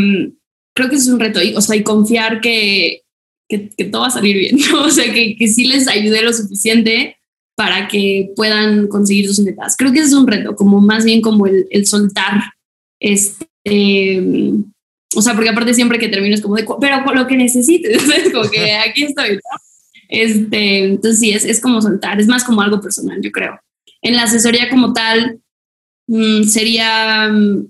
creo 0.75 0.89
que 0.89 0.95
es 0.95 1.07
un 1.07 1.19
reto, 1.19 1.41
y, 1.41 1.55
o 1.55 1.61
sea, 1.61 1.75
y 1.75 1.83
confiar 1.83 2.41
que, 2.41 3.03
que, 3.49 3.69
que, 3.69 3.85
todo 3.85 4.01
va 4.01 4.07
a 4.07 4.11
salir 4.11 4.37
bien, 4.37 4.57
¿no? 4.71 4.83
O 4.83 4.89
sea, 4.89 5.11
que, 5.13 5.35
que 5.35 5.47
sí 5.47 5.65
les 5.65 5.87
ayude 5.87 6.21
lo 6.21 6.33
suficiente 6.33 7.17
para 7.55 7.87
que 7.87 8.31
puedan 8.35 8.87
conseguir 8.87 9.27
sus 9.27 9.39
metas. 9.39 9.75
Creo 9.77 9.91
que 9.91 9.99
ese 9.99 10.09
es 10.09 10.13
un 10.13 10.27
reto, 10.27 10.55
como 10.55 10.81
más 10.81 11.05
bien 11.05 11.21
como 11.21 11.47
el, 11.47 11.67
el 11.69 11.85
soltar 11.85 12.41
este, 13.01 14.21
o 15.15 15.21
sea, 15.21 15.33
porque 15.33 15.49
aparte 15.49 15.73
siempre 15.73 15.99
que 15.99 16.07
termino 16.07 16.35
es 16.35 16.41
como 16.41 16.55
de, 16.55 16.65
pero 16.79 17.03
lo 17.13 17.27
que 17.27 17.35
necesites, 17.35 18.03
es 18.17 18.31
como 18.31 18.49
que 18.49 18.73
aquí 18.87 19.03
estoy, 19.03 19.39
Este, 20.11 20.83
entonces 20.83 21.19
sí, 21.21 21.31
es, 21.31 21.45
es 21.45 21.61
como 21.61 21.81
soltar, 21.81 22.19
es 22.19 22.27
más 22.27 22.43
como 22.43 22.61
algo 22.61 22.81
personal, 22.81 23.19
yo 23.21 23.31
creo. 23.31 23.57
En 24.01 24.15
la 24.17 24.23
asesoría 24.23 24.69
como 24.69 24.91
tal, 24.91 25.39
mmm, 26.07 26.43
sería, 26.43 27.29
mmm, 27.31 27.65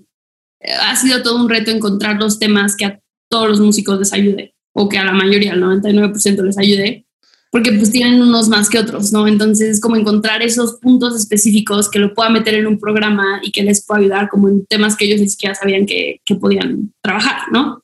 ha 0.80 0.96
sido 0.96 1.22
todo 1.22 1.40
un 1.40 1.48
reto 1.48 1.70
encontrar 1.70 2.16
los 2.16 2.40
temas 2.40 2.76
que 2.76 2.84
a 2.84 3.00
todos 3.30 3.48
los 3.48 3.60
músicos 3.60 3.98
les 4.00 4.12
ayude, 4.12 4.54
o 4.74 4.88
que 4.88 4.98
a 4.98 5.04
la 5.04 5.12
mayoría, 5.12 5.52
al 5.52 5.62
99% 5.62 6.42
les 6.42 6.58
ayude, 6.58 7.06
porque 7.52 7.72
pues 7.72 7.92
tienen 7.92 8.20
unos 8.20 8.48
más 8.48 8.68
que 8.68 8.80
otros, 8.80 9.12
¿no? 9.12 9.28
Entonces, 9.28 9.80
como 9.80 9.94
encontrar 9.94 10.42
esos 10.42 10.78
puntos 10.80 11.14
específicos 11.14 11.88
que 11.88 12.00
lo 12.00 12.12
pueda 12.12 12.28
meter 12.28 12.54
en 12.54 12.66
un 12.66 12.80
programa 12.80 13.40
y 13.44 13.52
que 13.52 13.62
les 13.62 13.86
pueda 13.86 14.00
ayudar 14.00 14.28
como 14.28 14.48
en 14.48 14.66
temas 14.66 14.96
que 14.96 15.04
ellos 15.04 15.20
ni 15.20 15.28
siquiera 15.28 15.54
sabían 15.54 15.86
que, 15.86 16.20
que 16.24 16.34
podían 16.34 16.92
trabajar, 17.00 17.52
¿no? 17.52 17.80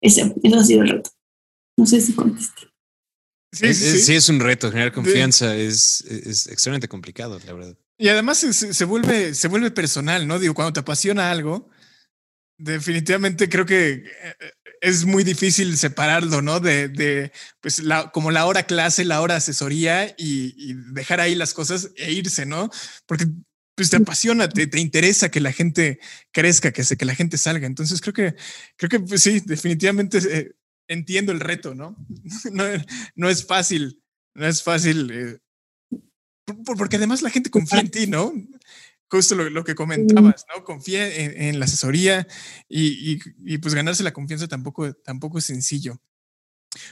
Ese, 0.00 0.34
eso 0.42 0.56
ha 0.56 0.64
sido 0.64 0.82
el 0.82 0.88
reto. 0.88 1.10
No 1.76 1.86
sé 1.86 2.00
si 2.00 2.12
contesté. 2.12 2.69
Sí, 3.52 3.66
es, 3.66 3.78
sí. 3.78 4.00
sí, 4.00 4.14
es 4.14 4.28
un 4.28 4.40
reto, 4.40 4.70
generar 4.70 4.92
confianza 4.92 5.54
sí. 5.54 5.60
es, 5.62 6.00
es, 6.02 6.46
extremadamente 6.46 6.88
complicado, 6.88 7.40
la 7.44 7.52
verdad. 7.52 7.76
Y 7.98 8.08
además 8.08 8.38
se, 8.38 8.52
se, 8.52 8.84
vuelve, 8.84 9.34
se 9.34 9.48
vuelve 9.48 9.70
personal, 9.70 10.26
¿no? 10.26 10.38
Digo, 10.38 10.54
cuando 10.54 10.72
te 10.72 10.80
apasiona 10.80 11.30
algo, 11.30 11.68
definitivamente 12.56 13.48
creo 13.48 13.66
que 13.66 14.04
es 14.80 15.04
muy 15.04 15.24
difícil 15.24 15.76
separarlo, 15.76 16.42
¿no? 16.42 16.60
De, 16.60 16.88
de 16.88 17.32
pues, 17.60 17.80
la, 17.80 18.10
como 18.10 18.30
la 18.30 18.46
hora 18.46 18.62
clase, 18.64 19.04
la 19.04 19.20
hora 19.20 19.36
asesoría 19.36 20.06
y, 20.16 20.54
y, 20.56 20.74
dejar 20.92 21.20
ahí 21.20 21.34
las 21.34 21.52
cosas 21.52 21.90
e 21.96 22.12
irse, 22.12 22.46
¿no? 22.46 22.70
Porque 23.06 23.26
pues 23.74 23.90
te 23.90 23.96
apasiona, 23.96 24.48
te, 24.48 24.66
te 24.66 24.78
interesa 24.78 25.30
que 25.30 25.40
la 25.40 25.52
gente 25.52 26.00
crezca, 26.32 26.70
que, 26.70 26.84
se, 26.84 26.96
que 26.96 27.04
la 27.04 27.14
gente 27.14 27.38
salga. 27.38 27.66
Entonces 27.66 28.00
creo 28.00 28.12
que, 28.12 28.34
creo 28.76 28.90
que 28.90 29.00
pues, 29.00 29.22
sí, 29.22 29.40
definitivamente 29.40 30.18
eh, 30.18 30.52
entiendo 30.90 31.32
el 31.32 31.40
reto, 31.40 31.74
¿no? 31.74 31.96
¿no? 32.52 32.64
No 33.14 33.30
es 33.30 33.46
fácil, 33.46 34.02
no 34.34 34.46
es 34.46 34.62
fácil, 34.62 35.10
eh, 35.10 35.38
porque 36.76 36.96
además 36.96 37.22
la 37.22 37.30
gente 37.30 37.50
confía 37.50 37.80
en 37.80 37.90
ti, 37.90 38.06
¿no? 38.06 38.32
justo 39.10 39.34
lo, 39.34 39.50
lo, 39.50 39.64
que 39.64 39.74
comentabas, 39.74 40.44
¿no? 40.54 40.64
Confía 40.64 41.12
en, 41.12 41.42
en 41.42 41.58
la 41.58 41.64
asesoría 41.64 42.26
y, 42.68 43.12
y, 43.12 43.20
y, 43.44 43.58
pues 43.58 43.74
ganarse 43.74 44.04
la 44.04 44.12
confianza 44.12 44.46
tampoco, 44.46 44.92
tampoco 44.94 45.38
es 45.38 45.46
sencillo. 45.46 46.00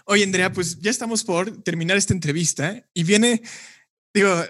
Oye, 0.04 0.24
Andrea, 0.24 0.52
pues 0.52 0.80
ya 0.80 0.90
estamos 0.90 1.22
por 1.22 1.62
terminar 1.62 1.96
esta 1.96 2.12
entrevista 2.12 2.84
y 2.92 3.04
viene, 3.04 3.42
digo, 4.12 4.44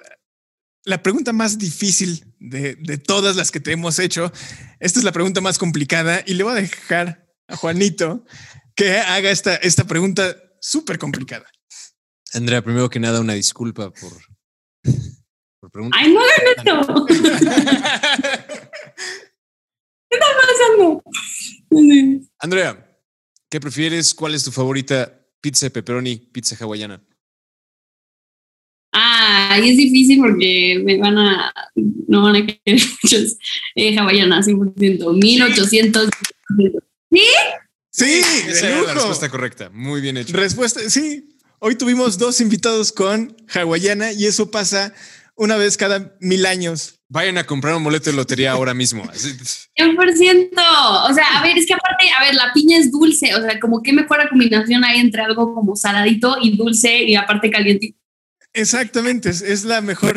la 0.85 1.03
pregunta 1.03 1.35
más 1.35 1.59
difícil 1.59 2.35
de, 2.39 2.77
de 2.77 2.97
todas 2.97 3.37
las 3.37 3.51
que 3.51 3.61
te 3.61 3.73
hemos 3.73 3.99
hecho. 3.99 4.33
Esta 4.81 4.99
es 4.99 5.05
la 5.05 5.13
pregunta 5.13 5.43
más 5.43 5.59
complicada 5.59 6.23
y 6.27 6.35
le 6.35 6.45
voy 6.45 6.53
a 6.53 6.63
dejar 6.63 7.28
a 7.49 7.57
Juanito 7.57 8.25
que 8.77 8.99
haga 8.99 9.31
esta, 9.31 9.57
esta 9.57 9.85
pregunta 9.85 10.37
súper 10.61 10.99
complicada. 10.99 11.47
Andrea, 12.33 12.63
primero 12.63 12.89
que 12.89 13.01
nada, 13.01 13.21
una 13.21 13.33
disculpa 13.33 13.91
por, 13.91 14.13
Ay, 15.93 16.13
no 16.13 16.21
hagan 16.21 16.47
eso. 16.57 17.07
¿Qué 20.11 20.17
está 20.17 20.27
pasando? 20.41 21.03
Andrea, 22.39 23.01
¿qué 23.51 23.61
prefieres? 23.61 24.15
¿Cuál 24.15 24.35
es 24.35 24.45
tu 24.45 24.53
favorita? 24.53 25.15
Pizza 25.41 25.67
de 25.67 25.71
pepperoni, 25.71 26.17
pizza 26.17 26.57
hawaiana. 26.59 27.03
Ah, 28.93 29.59
y 29.63 29.71
es 29.71 29.77
difícil 29.77 30.19
porque 30.21 30.81
me 30.83 30.99
van 30.99 31.19
a, 31.19 31.53
no 31.75 32.23
van 32.23 32.37
a 32.37 32.47
querer 32.47 32.81
muchos 33.03 33.37
eh, 33.75 33.99
hawaianas, 33.99 34.47
100%, 34.47 35.15
1800. 35.15 36.09
¿Sí? 37.11 37.25
Sí, 37.91 38.23
esa 38.49 38.69
era 38.69 38.83
la 38.83 38.95
respuesta 38.95 39.29
correcta. 39.29 39.71
Muy 39.71 40.01
bien 40.01 40.17
hecho. 40.17 40.37
Respuesta, 40.37 40.81
sí. 40.89 41.37
Hoy 41.59 41.75
tuvimos 41.75 42.19
dos 42.19 42.41
invitados 42.41 42.93
con 42.93 43.37
hawaiana 43.53 44.13
y 44.13 44.27
eso 44.27 44.51
pasa 44.51 44.95
una 45.35 45.57
vez 45.57 45.77
cada 45.77 46.17
mil 46.21 46.47
años. 46.47 47.01
Vayan 47.09 47.39
a 47.39 47.45
comprar 47.45 47.75
un 47.75 47.83
boleto 47.83 48.11
de 48.11 48.17
lotería 48.17 48.53
ahora 48.53 48.75
mismo. 48.75 49.03
100%. 49.13 50.51
O 51.11 51.15
sea, 51.15 51.39
a 51.39 51.43
ver, 51.43 51.59
es 51.59 51.67
que 51.67 51.75
aparte, 51.75 52.11
a 52.11 52.25
ver, 52.25 52.35
la 52.35 52.53
piña 52.53 52.79
es 52.79 52.93
dulce. 52.93 53.35
O 53.35 53.41
sea, 53.41 53.59
como 53.59 53.83
qué 53.83 53.93
mejor 53.93 54.29
combinación 54.29 54.85
hay 54.85 55.01
entre 55.01 55.23
algo 55.23 55.55
como 55.55 55.75
saladito 55.75 56.37
y 56.41 56.57
dulce 56.57 57.03
y 57.03 57.17
aparte 57.17 57.51
calientito. 57.51 57.99
Exactamente, 58.53 59.31
es, 59.31 59.43
es 59.43 59.65
la 59.65 59.81
mejor. 59.81 60.15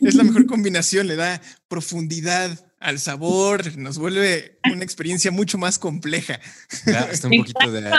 es 0.00 0.14
la 0.14 0.24
mejor 0.24 0.46
combinación, 0.46 1.06
le 1.06 1.16
da 1.16 1.40
profundidad 1.68 2.67
al 2.80 2.98
sabor, 2.98 3.76
nos 3.76 3.98
vuelve 3.98 4.58
una 4.72 4.84
experiencia 4.84 5.30
mucho 5.30 5.58
más 5.58 5.78
compleja. 5.78 6.40
Ya, 6.86 7.00
está 7.12 7.28
un 7.28 7.38
poquito 7.38 7.70
de, 7.72 7.90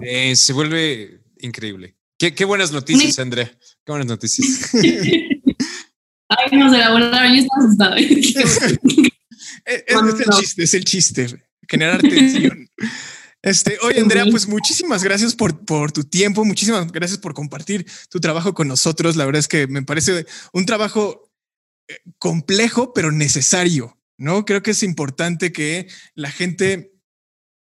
de, 0.00 0.36
se 0.36 0.52
vuelve 0.52 1.20
increíble. 1.38 1.96
Qué, 2.18 2.34
qué, 2.34 2.44
buenas 2.44 2.70
noticias, 2.70 3.18
Andrea. 3.18 3.50
Qué 3.84 3.92
buenas 3.92 4.06
noticias. 4.06 4.70
Ay, 4.74 6.58
nos 6.58 6.72
elaboraron, 6.72 7.34
yo 7.34 7.42
estaba 7.42 7.64
asustado. 7.64 7.96
es, 7.96 8.14
es, 9.64 10.20
el 10.20 10.30
chiste, 10.38 10.62
es 10.62 10.74
el 10.74 10.84
chiste, 10.84 11.44
generar 11.68 12.00
tensión. 12.00 12.68
Este, 13.42 13.78
oye, 13.82 14.00
Andrea, 14.00 14.26
pues 14.30 14.46
muchísimas 14.46 15.02
gracias 15.02 15.34
por, 15.34 15.64
por 15.64 15.92
tu 15.92 16.04
tiempo, 16.04 16.44
muchísimas 16.44 16.92
gracias 16.92 17.18
por 17.18 17.32
compartir 17.32 17.86
tu 18.10 18.20
trabajo 18.20 18.52
con 18.52 18.68
nosotros. 18.68 19.16
La 19.16 19.24
verdad 19.24 19.40
es 19.40 19.48
que 19.48 19.66
me 19.66 19.82
parece 19.82 20.26
un 20.52 20.66
trabajo 20.66 21.32
eh, 21.88 21.96
complejo, 22.18 22.92
pero 22.92 23.10
necesario, 23.10 23.98
¿no? 24.20 24.44
Creo 24.44 24.62
que 24.62 24.72
es 24.72 24.82
importante 24.82 25.50
que 25.50 25.88
la 26.14 26.30
gente 26.30 26.92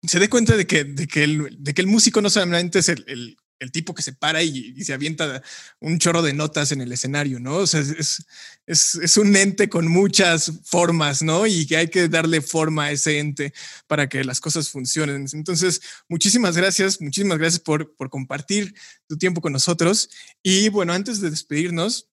se 0.01 0.19
dé 0.19 0.29
cuenta 0.29 0.55
de 0.55 0.65
que, 0.65 0.85
de 0.85 1.07
que, 1.07 1.23
el, 1.25 1.57
de 1.59 1.73
que 1.73 1.81
el 1.81 1.87
músico 1.87 2.21
no 2.21 2.29
solamente 2.29 2.79
es 2.79 2.87
el, 2.87 3.37
el 3.59 3.71
tipo 3.71 3.93
que 3.93 4.01
se 4.01 4.13
para 4.13 4.41
y, 4.43 4.73
y, 4.77 4.83
se 4.85 4.93
avienta 4.93 5.43
un 5.81 5.99
chorro 5.99 6.21
de 6.21 6.31
notas 6.31 6.71
en 6.71 6.79
el 6.79 6.91
escenario, 6.91 7.39
¿no? 7.39 7.57
O 7.57 7.67
sea, 7.67 7.81
es, 7.81 8.25
es, 8.65 8.95
es, 8.95 9.17
un 9.17 9.35
ente 9.35 9.67
con 9.67 9.87
muchas 9.87 10.53
formas, 10.63 11.21
¿no? 11.21 11.45
Y 11.47 11.65
que 11.67 11.75
hay 11.75 11.89
que 11.89 12.07
darle 12.07 12.41
forma 12.41 12.85
a 12.85 12.91
ese 12.91 13.19
ente 13.19 13.53
para 13.87 14.07
que 14.07 14.23
las 14.23 14.39
cosas 14.39 14.69
funcionen. 14.69 15.25
Entonces, 15.33 15.81
muchísimas 16.07 16.55
gracias, 16.55 17.01
muchísimas 17.01 17.39
gracias 17.39 17.59
por, 17.59 17.93
por 17.95 18.09
compartir 18.09 18.73
tu 19.07 19.17
tiempo 19.17 19.41
con 19.41 19.51
nosotros. 19.51 20.09
Y 20.43 20.69
bueno, 20.69 20.93
antes 20.93 21.19
de 21.19 21.29
despedirnos, 21.29 22.09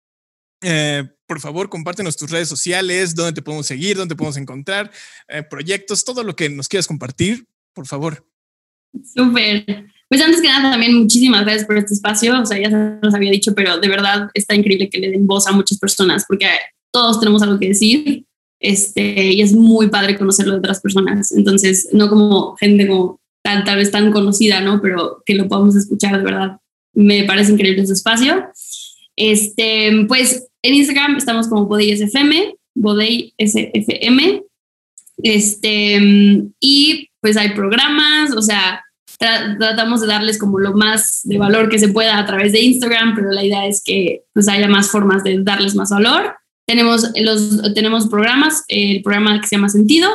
eh, 0.64 1.04
por 1.26 1.40
favor, 1.40 1.68
compártenos 1.68 2.16
tus 2.16 2.30
redes 2.30 2.48
sociales, 2.48 3.14
dónde 3.14 3.32
te 3.32 3.42
podemos 3.42 3.66
seguir, 3.66 3.96
dónde 3.96 4.14
te 4.14 4.18
podemos 4.18 4.36
encontrar, 4.36 4.90
eh, 5.28 5.42
proyectos, 5.42 6.04
todo 6.04 6.22
lo 6.22 6.34
que 6.34 6.48
nos 6.48 6.68
quieras 6.68 6.86
compartir, 6.86 7.46
por 7.72 7.86
favor. 7.86 8.26
Súper. 9.14 9.64
Pues 10.08 10.20
antes 10.22 10.40
que 10.40 10.48
nada, 10.48 10.70
también 10.70 10.94
muchísimas 10.94 11.44
gracias 11.44 11.66
por 11.66 11.76
este 11.76 11.94
espacio. 11.94 12.40
O 12.40 12.46
sea, 12.46 12.58
ya 12.58 12.70
se 12.70 12.98
los 13.02 13.14
había 13.14 13.30
dicho, 13.30 13.54
pero 13.54 13.78
de 13.78 13.88
verdad 13.88 14.28
está 14.34 14.54
increíble 14.54 14.88
que 14.88 14.98
le 14.98 15.10
den 15.10 15.26
voz 15.26 15.46
a 15.46 15.52
muchas 15.52 15.78
personas, 15.78 16.24
porque 16.28 16.46
todos 16.92 17.18
tenemos 17.18 17.42
algo 17.42 17.58
que 17.58 17.68
decir, 17.68 18.24
este, 18.60 19.32
y 19.32 19.42
es 19.42 19.52
muy 19.52 19.88
padre 19.88 20.16
conocerlo 20.16 20.52
de 20.52 20.58
otras 20.58 20.80
personas. 20.80 21.32
Entonces, 21.32 21.88
no 21.92 22.08
como 22.08 22.56
gente 22.56 22.86
como 22.86 23.20
tal, 23.42 23.76
vez 23.76 23.90
tan 23.90 24.12
conocida, 24.12 24.60
¿no? 24.60 24.80
Pero 24.80 25.22
que 25.26 25.34
lo 25.34 25.48
podamos 25.48 25.76
escuchar 25.76 26.16
de 26.16 26.24
verdad. 26.24 26.58
Me 26.94 27.24
parece 27.24 27.52
increíble 27.52 27.82
ese 27.82 27.92
espacio. 27.92 28.46
Este, 29.16 30.06
pues 30.08 30.48
en 30.64 30.74
Instagram 30.74 31.16
estamos 31.16 31.46
como 31.46 31.66
BodeySFM, 31.66 32.56
BodeySFM. 32.74 34.42
Este, 35.22 36.00
y 36.58 37.10
pues 37.20 37.36
hay 37.36 37.50
programas, 37.50 38.32
o 38.32 38.42
sea, 38.42 38.82
tratamos 39.18 40.00
de 40.00 40.06
darles 40.06 40.38
como 40.38 40.58
lo 40.58 40.74
más 40.74 41.20
de 41.24 41.38
valor 41.38 41.68
que 41.68 41.78
se 41.78 41.88
pueda 41.88 42.18
a 42.18 42.26
través 42.26 42.52
de 42.52 42.62
Instagram, 42.62 43.14
pero 43.14 43.30
la 43.30 43.44
idea 43.44 43.66
es 43.66 43.82
que 43.84 44.22
pues 44.32 44.48
haya 44.48 44.66
más 44.66 44.90
formas 44.90 45.22
de 45.22 45.42
darles 45.42 45.74
más 45.74 45.90
valor. 45.90 46.34
Tenemos, 46.66 47.10
los, 47.14 47.74
tenemos 47.74 48.08
programas, 48.08 48.64
el 48.68 49.02
programa 49.02 49.40
que 49.40 49.46
se 49.46 49.56
llama 49.56 49.68
Sentido, 49.68 50.10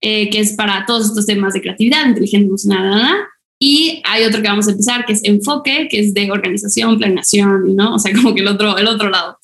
eh, 0.00 0.30
que 0.30 0.40
es 0.40 0.54
para 0.54 0.84
todos 0.84 1.06
estos 1.06 1.26
temas 1.26 1.54
de 1.54 1.62
creatividad, 1.62 2.06
inteligencia 2.06 2.46
emocional, 2.46 3.24
y 3.64 4.02
hay 4.04 4.24
otro 4.24 4.42
que 4.42 4.48
vamos 4.48 4.66
a 4.66 4.72
empezar, 4.72 5.04
que 5.04 5.12
es 5.12 5.22
Enfoque, 5.22 5.86
que 5.88 6.00
es 6.00 6.12
de 6.12 6.32
organización, 6.32 6.98
planeación, 6.98 7.76
¿no? 7.76 7.94
O 7.94 7.98
sea, 8.00 8.12
como 8.12 8.34
que 8.34 8.40
el 8.40 8.48
otro, 8.48 8.76
el 8.76 8.88
otro 8.88 9.08
lado. 9.08 9.38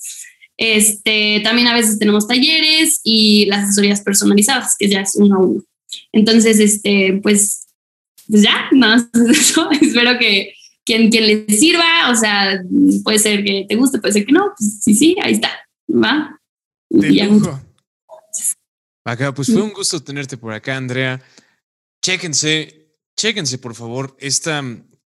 Este, 0.59 1.41
también 1.43 1.69
a 1.69 1.75
veces 1.75 1.99
tenemos 1.99 2.29
talleres 2.29 3.01
y 3.03 3.47
las 3.47 3.65
asesorías 3.65 4.03
personalizadas, 4.03 4.77
que 4.79 4.89
ya 4.89 5.01
es 5.01 5.15
uno 5.15 5.37
a 5.37 5.39
uno. 5.39 5.63
Entonces, 6.13 6.59
este, 6.59 7.21
pues 7.23 7.69
pues 8.29 8.43
ya, 8.43 8.69
nada 8.73 8.97
más 8.97 9.31
eso. 9.31 9.71
Espero 9.81 10.19
que 10.19 10.55
quien, 10.85 11.11
quien 11.11 11.27
le 11.27 11.47
sirva, 11.49 12.11
o 12.11 12.17
sea, 12.17 12.63
puede 13.03 13.19
ser 13.19 13.45
que 13.45 13.67
te 13.69 13.75
guste, 13.75 13.99
puede 13.99 14.13
ser 14.13 14.27
que 14.27 14.33
no, 14.33 14.53
pues 14.57 14.81
sí, 14.83 14.95
sí, 14.95 15.17
ahí 15.23 15.35
está, 15.35 15.51
¿va? 15.91 16.39
De 16.91 17.25
lujo. 17.25 17.61
Acá, 19.05 19.33
pues 19.33 19.51
fue 19.51 19.63
un 19.63 19.73
gusto 19.73 20.03
tenerte 20.03 20.37
por 20.37 20.53
acá, 20.53 20.77
Andrea. 20.77 21.23
Chéquense, 22.05 22.95
chéquense, 23.17 23.59
por 23.59 23.75
favor. 23.75 24.15
Esta, 24.19 24.63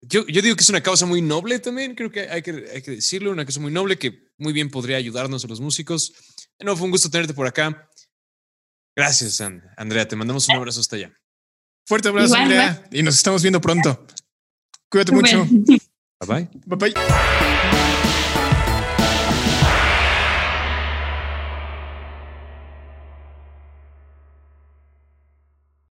yo, 0.02 0.26
yo 0.28 0.42
digo 0.42 0.56
que 0.56 0.62
es 0.62 0.70
una 0.70 0.84
causa 0.84 1.06
muy 1.08 1.22
noble 1.22 1.60
también, 1.60 1.96
creo 1.96 2.12
que 2.12 2.22
hay, 2.22 2.42
que 2.44 2.66
hay 2.74 2.82
que 2.82 2.92
decirlo, 2.92 3.32
una 3.32 3.46
causa 3.46 3.60
muy 3.60 3.72
noble 3.72 3.98
que 3.98 4.27
muy 4.38 4.54
bien 4.54 4.70
podría 4.70 4.98
ayudarnos 4.98 5.44
a 5.44 5.48
los 5.48 5.60
músicos. 5.60 6.14
No, 6.60 6.76
fue 6.76 6.86
un 6.86 6.92
gusto 6.92 7.10
tenerte 7.10 7.34
por 7.34 7.48
acá. 7.48 7.90
Gracias, 8.96 9.42
Andrea. 9.78 10.08
Te 10.08 10.16
mandamos 10.16 10.48
un 10.50 10.56
abrazo 10.56 10.80
hasta 10.80 10.96
allá. 10.96 11.14
Fuerte 11.86 12.10
abrazo, 12.10 12.36
Andrea. 12.36 12.84
Y 12.92 13.04
nos 13.04 13.16
estamos 13.16 13.42
viendo 13.42 13.62
pronto. 13.62 14.06
Cuídate 14.90 15.12
mucho. 15.12 15.46
Bye 16.20 16.28
bye. 16.28 16.50
Bye 16.66 16.94
bye. 16.94 17.57